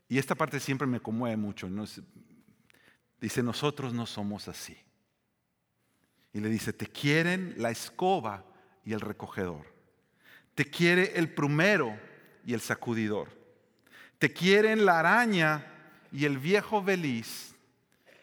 [0.09, 1.69] Y esta parte siempre me conmueve mucho.
[3.21, 4.75] Dice, nosotros no somos así.
[6.33, 8.43] Y le dice, te quieren la escoba
[8.83, 9.71] y el recogedor.
[10.55, 11.97] Te quiere el plumero
[12.43, 13.29] y el sacudidor.
[14.17, 15.65] Te quieren la araña
[16.11, 17.53] y el viejo feliz.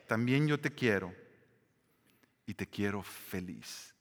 [0.09, 1.15] También yo te quiero
[2.47, 3.95] y te quiero feliz.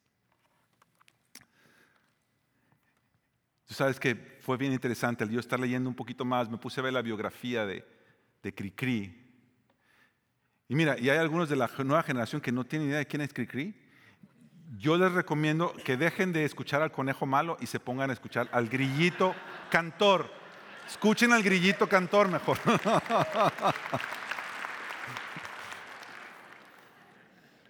[3.67, 6.79] Tú sabes que fue bien interesante, al yo estar leyendo un poquito más, me puse
[6.79, 7.83] a ver la biografía de,
[8.43, 9.19] de Cricri.
[10.69, 13.23] Y mira, y hay algunos de la nueva generación que no tienen idea de quién
[13.23, 13.73] es Cricri.
[14.77, 18.47] Yo les recomiendo que dejen de escuchar al conejo malo y se pongan a escuchar
[18.51, 19.33] al grillito
[19.71, 20.29] cantor.
[20.87, 22.59] Escuchen al grillito cantor mejor.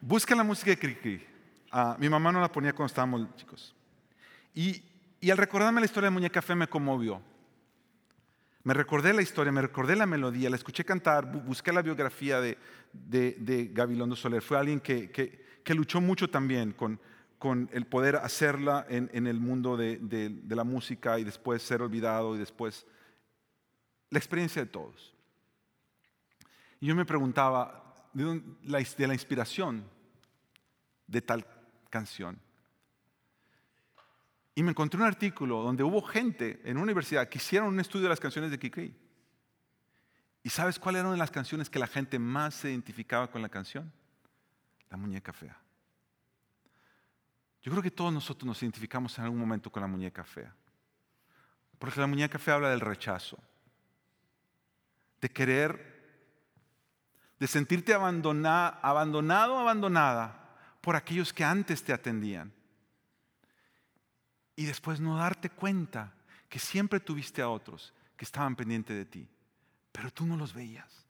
[0.02, 1.26] Busquen la música de Cricri.
[1.72, 3.74] Ah, mi mamá no la ponía cuando estábamos chicos.
[4.54, 4.84] Y
[5.26, 7.20] y al recordarme la historia de Muñeca Fe me conmovió.
[8.62, 12.60] Me recordé la historia, me recordé la melodía, la escuché cantar, busqué la biografía de,
[12.94, 14.44] de, Gabilondo Soler.
[14.44, 17.00] Fue alguien que, que, luchó mucho también con,
[17.40, 21.82] con el poder hacerla en, en el mundo de, de, la música y después ser
[21.82, 22.86] olvidado y después
[24.12, 25.16] la experiencia de todos.
[26.80, 29.86] Y yo me preguntaba de de la inspiración
[31.08, 31.48] de tal
[31.90, 32.45] canción.
[34.58, 38.04] Y me encontré un artículo donde hubo gente en una universidad que hicieron un estudio
[38.04, 38.96] de las canciones de Kikri.
[40.42, 43.42] ¿Y sabes cuál era una de las canciones que la gente más se identificaba con
[43.42, 43.92] la canción?
[44.90, 45.60] La muñeca fea.
[47.62, 50.56] Yo creo que todos nosotros nos identificamos en algún momento con la muñeca fea.
[51.78, 53.38] Porque la muñeca fea habla del rechazo,
[55.20, 55.96] de querer,
[57.40, 62.54] de sentirte abandonado, abandonado, abandonada por aquellos que antes te atendían
[64.56, 66.14] y después no darte cuenta
[66.50, 69.28] que siempre tuviste a otros que estaban pendientes de ti,
[69.92, 71.06] pero tú no los veías.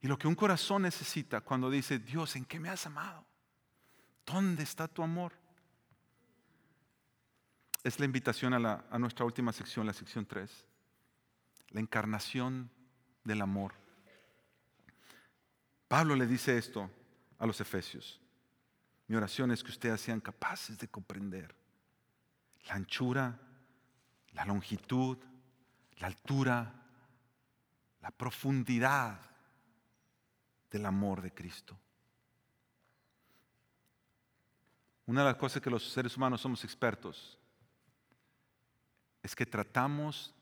[0.00, 3.24] Y lo que un corazón necesita cuando dice, Dios, ¿en qué me has amado?
[4.26, 5.32] ¿Dónde está tu amor?
[7.84, 10.50] Es la invitación a, a nuestra última sección, la sección 3,
[11.70, 12.68] la encarnación
[13.24, 13.74] del amor.
[15.88, 16.90] Pablo le dice esto
[17.38, 18.21] a los efesios.
[19.06, 21.54] Mi oración es que ustedes sean capaces de comprender
[22.66, 23.38] la anchura,
[24.32, 25.18] la longitud,
[25.98, 26.72] la altura,
[28.00, 29.20] la profundidad
[30.70, 31.78] del amor de Cristo.
[35.06, 37.38] Una de las cosas que los seres humanos somos expertos
[39.22, 40.34] es que tratamos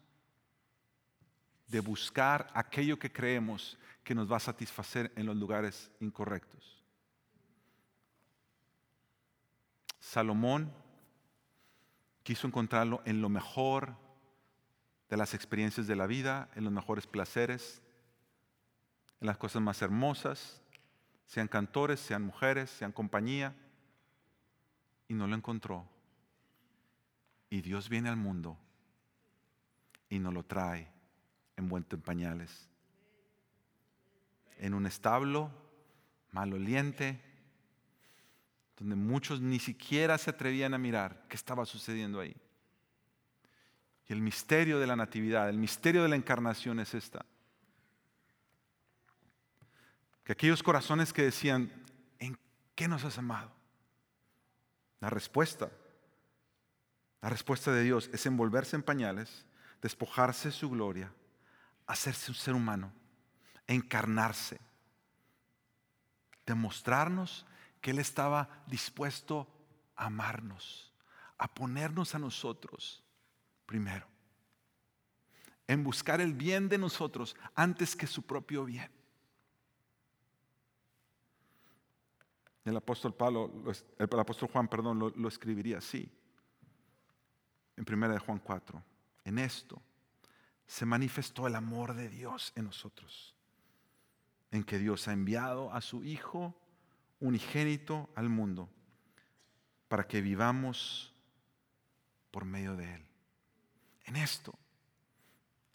[1.67, 6.80] de buscar aquello que creemos que nos va a satisfacer en los lugares incorrectos.
[10.01, 10.73] Salomón
[12.23, 13.97] quiso encontrarlo en lo mejor
[15.09, 17.83] de las experiencias de la vida, en los mejores placeres,
[19.21, 20.63] en las cosas más hermosas,
[21.27, 23.55] sean cantores, sean mujeres, sean compañía,
[25.07, 25.87] y no lo encontró.
[27.51, 28.57] Y Dios viene al mundo
[30.09, 30.89] y nos lo trae
[31.57, 32.69] envuelto en pañales,
[34.59, 35.51] en un establo
[36.33, 37.21] maloliente,
[38.81, 42.35] donde muchos ni siquiera se atrevían a mirar qué estaba sucediendo ahí.
[44.09, 47.27] Y el misterio de la natividad, el misterio de la encarnación es esta.
[50.25, 51.71] Que aquellos corazones que decían,
[52.19, 52.39] ¿en
[52.75, 53.53] qué nos has amado?
[54.99, 55.71] La respuesta,
[57.21, 59.45] la respuesta de Dios es envolverse en pañales,
[59.83, 61.13] despojarse de su gloria,
[61.87, 62.93] hacerse un ser humano,
[63.67, 64.59] encarnarse,
[66.47, 67.45] demostrarnos
[67.81, 69.49] que Él estaba dispuesto
[69.97, 70.93] a amarnos,
[71.39, 73.03] a ponernos a nosotros
[73.67, 74.07] primero.
[75.69, 78.91] en buscar el bien de nosotros antes que su propio bien.
[82.65, 83.53] El apóstol, Pablo,
[83.97, 86.11] el apóstol Juan perdón, lo, lo escribiría así,
[87.77, 88.83] en 1 de Juan 4.
[89.25, 89.81] En esto
[90.67, 93.37] se manifestó el amor de Dios en nosotros,
[94.51, 96.55] en que Dios ha enviado a su Hijo
[97.21, 98.69] unigénito al mundo
[99.89, 101.15] para que vivamos
[102.31, 103.07] por medio de Él.
[104.05, 104.59] En esto,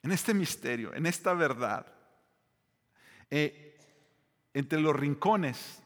[0.01, 1.85] en este misterio, en esta verdad,
[3.29, 3.77] eh,
[4.53, 5.81] entre los rincones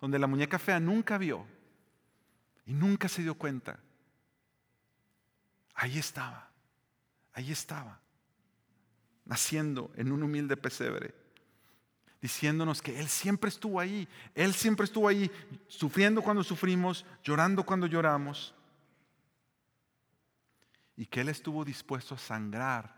[0.00, 1.46] donde la muñeca fea nunca vio
[2.66, 3.80] y nunca se dio cuenta,
[5.74, 6.50] ahí estaba,
[7.32, 8.00] ahí estaba,
[9.24, 11.14] naciendo en un humilde pesebre,
[12.20, 15.30] diciéndonos que Él siempre estuvo ahí, Él siempre estuvo ahí,
[15.68, 18.54] sufriendo cuando sufrimos, llorando cuando lloramos,
[20.96, 22.96] y que Él estuvo dispuesto a sangrar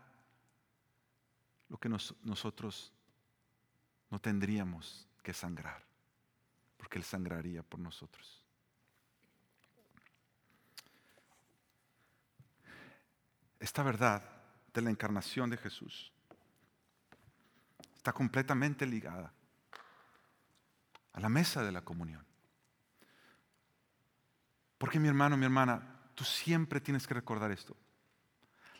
[1.69, 2.91] lo que nosotros
[4.09, 5.83] no tendríamos que sangrar,
[6.77, 8.41] porque Él sangraría por nosotros.
[13.59, 14.23] Esta verdad
[14.73, 16.11] de la encarnación de Jesús
[18.01, 19.31] está completamente ligada
[21.13, 22.25] a la mesa de la comunión.
[24.79, 27.77] Porque mi hermano, mi hermana, tú siempre tienes que recordar esto.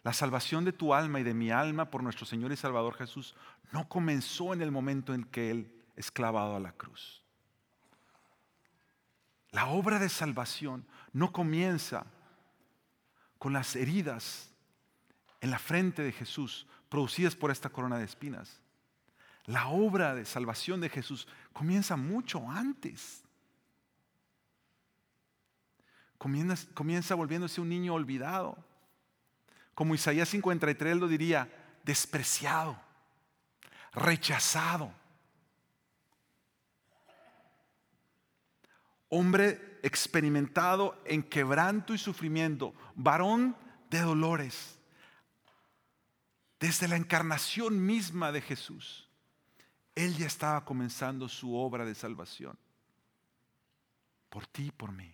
[0.01, 3.36] La salvación de tu alma y de mi alma por nuestro Señor y Salvador Jesús
[3.72, 7.24] no comenzó en el momento en que Él es clavado a la cruz.
[9.51, 12.07] La obra de salvación no comienza
[13.38, 14.49] con las heridas
[15.41, 18.61] en la frente de Jesús producidas por esta corona de espinas.
[19.46, 23.24] La obra de salvación de Jesús comienza mucho antes.
[26.18, 28.58] Comienza, volviéndose un niño olvidado
[29.74, 31.50] como Isaías 53 lo diría,
[31.84, 32.80] despreciado,
[33.94, 34.94] rechazado.
[39.10, 43.56] Hombre experimentado en quebranto y sufrimiento, varón
[43.89, 44.78] de dolores.
[46.60, 49.10] Desde la encarnación misma de Jesús,
[49.96, 52.58] Él ya estaba comenzando su obra de salvación.
[54.30, 55.14] Por ti y por mí.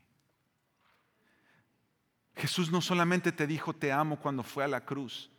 [2.36, 5.32] Jesús no solamente te dijo te amo cuando fue a la cruz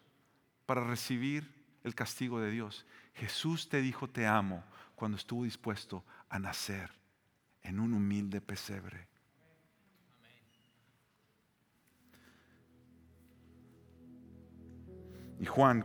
[0.66, 1.48] para recibir
[1.84, 2.84] el castigo de Dios.
[3.14, 4.64] Jesús te dijo te amo
[4.96, 6.90] cuando estuvo dispuesto a nacer
[7.62, 9.06] en un humilde pesebre.
[15.40, 15.84] Y Juan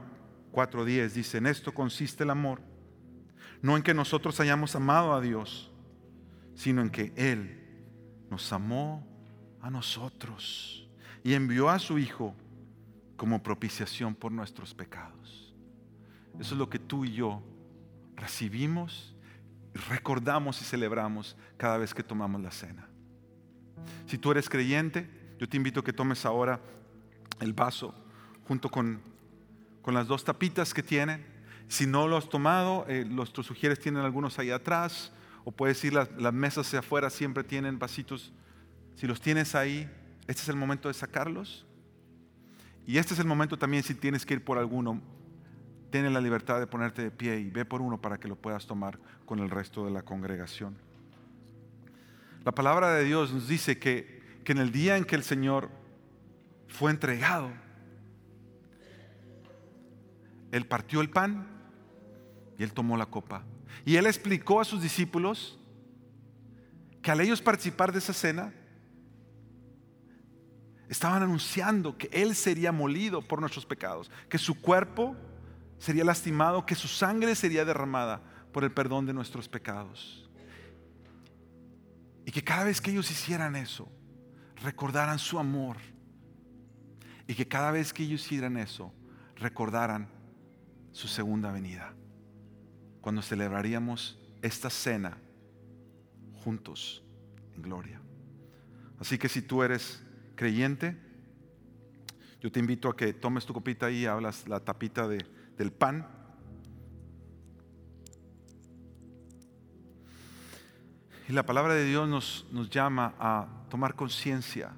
[0.52, 2.73] 4:10 dice, en esto consiste el amor,
[3.64, 5.72] no en que nosotros hayamos amado a Dios,
[6.54, 7.62] sino en que Él
[8.30, 9.08] nos amó
[9.62, 10.88] a nosotros
[11.24, 12.36] y envió a su Hijo
[13.16, 15.56] como propiciación por nuestros pecados.
[16.38, 17.42] Eso es lo que tú y yo
[18.18, 19.16] recibimos,
[19.90, 22.90] recordamos y celebramos cada vez que tomamos la cena.
[24.08, 25.10] Si tú eres creyente,
[25.40, 26.60] yo te invito a que tomes ahora
[27.40, 27.96] el vaso
[28.46, 29.02] junto con,
[29.82, 31.33] con las dos tapitas que tienen.
[31.68, 35.12] Si no lo has tomado, eh, los sugieres tienen algunos ahí atrás,
[35.46, 38.32] o puedes ir, las, mesas hacia afuera siempre tienen vasitos.
[38.96, 39.90] Si los tienes ahí,
[40.28, 41.66] este es el momento de sacarlos.
[42.86, 45.02] Y este es el momento también si tienes que ir por alguno,
[45.90, 48.66] tienes la libertad de ponerte de pie y ve por uno para que lo puedas
[48.66, 50.76] tomar con el resto de la congregación.
[52.44, 55.70] La palabra de Dios nos dice que, que en el día en que el Señor
[56.68, 57.52] fue entregado,
[60.52, 61.53] Él partió el pan
[62.64, 63.44] Él tomó la copa.
[63.86, 65.60] Y Él explicó a sus discípulos
[67.02, 68.54] que al ellos participar de esa cena,
[70.88, 75.16] estaban anunciando que Él sería molido por nuestros pecados, que su cuerpo
[75.78, 78.22] sería lastimado, que su sangre sería derramada
[78.54, 80.30] por el perdón de nuestros pecados.
[82.26, 83.92] Y que cada vez que ellos hicieran eso,
[84.62, 85.78] recordaran su amor.
[87.28, 88.94] Y que cada vez que ellos hicieran eso,
[89.36, 90.08] recordaran
[90.94, 91.94] su segunda venida.
[93.04, 95.18] Cuando celebraríamos esta cena
[96.42, 97.04] juntos
[97.54, 98.00] en gloria.
[98.98, 100.02] Así que si tú eres
[100.38, 100.98] creyente,
[102.40, 105.26] yo te invito a que tomes tu copita y hablas la tapita de,
[105.58, 106.08] del pan.
[111.28, 114.72] Y la palabra de Dios nos, nos llama a tomar conciencia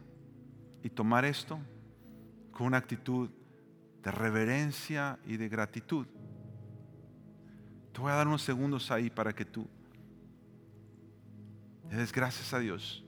[0.82, 1.60] y tomar esto
[2.52, 3.30] con una actitud
[4.02, 6.08] de reverencia y de gratitud.
[7.96, 9.66] Te voy a dar unos segundos ahí para que tú
[11.90, 13.06] le des gracias a Dios.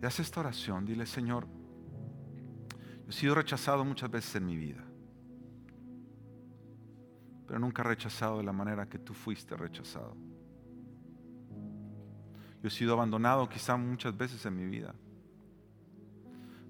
[0.00, 1.46] Y haz esta oración, dile Señor,
[3.04, 4.82] yo he sido rechazado muchas veces en mi vida,
[7.46, 10.29] pero nunca rechazado de la manera que tú fuiste rechazado.
[12.62, 14.94] Yo he sido abandonado quizá muchas veces en mi vida,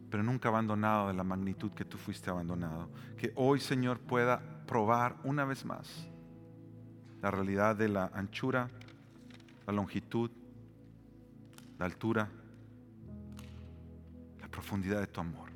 [0.08, 2.88] pero nunca abandonado de la magnitud que tú fuiste abandonado.
[3.16, 6.08] Que hoy, Señor, pueda probar una vez más
[7.22, 8.68] la realidad de la anchura,
[9.66, 10.30] la longitud,
[11.78, 12.28] la altura,
[14.40, 15.50] la profundidad de tu amor.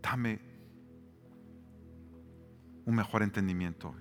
[0.00, 0.40] Dame
[2.84, 3.94] un mejor entendimiento.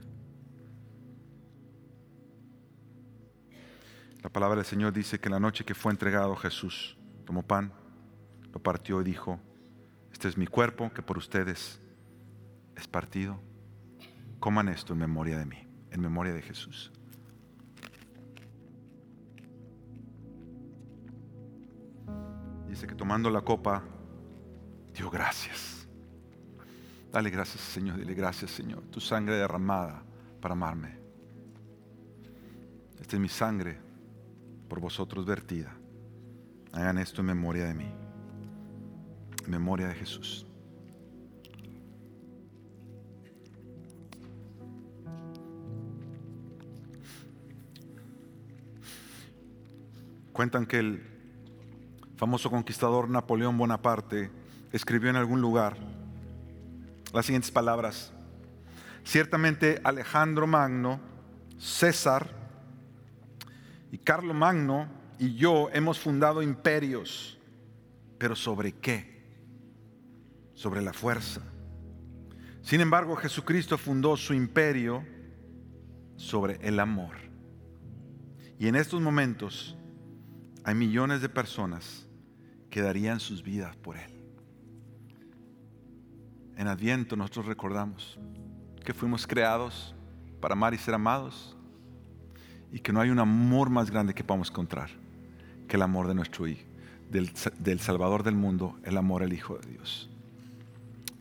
[4.21, 6.95] La palabra del Señor dice que la noche que fue entregado Jesús
[7.25, 7.73] tomó pan,
[8.53, 9.39] lo partió y dijo,
[10.11, 11.81] este es mi cuerpo que por ustedes
[12.75, 13.39] es partido.
[14.39, 16.91] Coman esto en memoria de mí, en memoria de Jesús.
[22.67, 23.83] Dice que tomando la copa,
[24.93, 25.87] dio gracias.
[27.11, 27.97] Dale gracias, Señor.
[27.97, 28.83] Dile gracias, Señor.
[28.83, 30.03] Tu sangre derramada
[30.39, 30.97] para amarme.
[32.99, 33.90] Esta es mi sangre
[34.71, 35.75] por vosotros vertida.
[36.71, 37.91] Hagan esto en memoria de mí.
[39.43, 40.45] En memoria de Jesús.
[50.31, 51.03] Cuentan que el
[52.15, 54.31] famoso conquistador Napoleón Bonaparte
[54.71, 55.75] escribió en algún lugar
[57.11, 58.13] las siguientes palabras.
[59.03, 61.01] Ciertamente Alejandro Magno,
[61.59, 62.40] César
[63.91, 64.87] y Carlo Magno
[65.19, 67.37] y yo hemos fundado imperios,
[68.17, 69.21] pero ¿sobre qué?
[70.53, 71.41] Sobre la fuerza.
[72.61, 75.03] Sin embargo, Jesucristo fundó su imperio
[76.15, 77.15] sobre el amor.
[78.57, 79.75] Y en estos momentos
[80.63, 82.07] hay millones de personas
[82.69, 84.11] que darían sus vidas por Él.
[86.55, 88.19] En Adviento nosotros recordamos
[88.85, 89.95] que fuimos creados
[90.39, 91.57] para amar y ser amados
[92.71, 94.89] y que no hay un amor más grande que podamos encontrar
[95.67, 96.61] que el amor de nuestro Hijo,
[97.09, 100.09] del, Salvador del mundo, el amor al Hijo de Dios.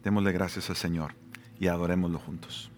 [0.04, 1.14] Démosle gracias al Señor
[1.58, 2.70] y adorémoslo juntos.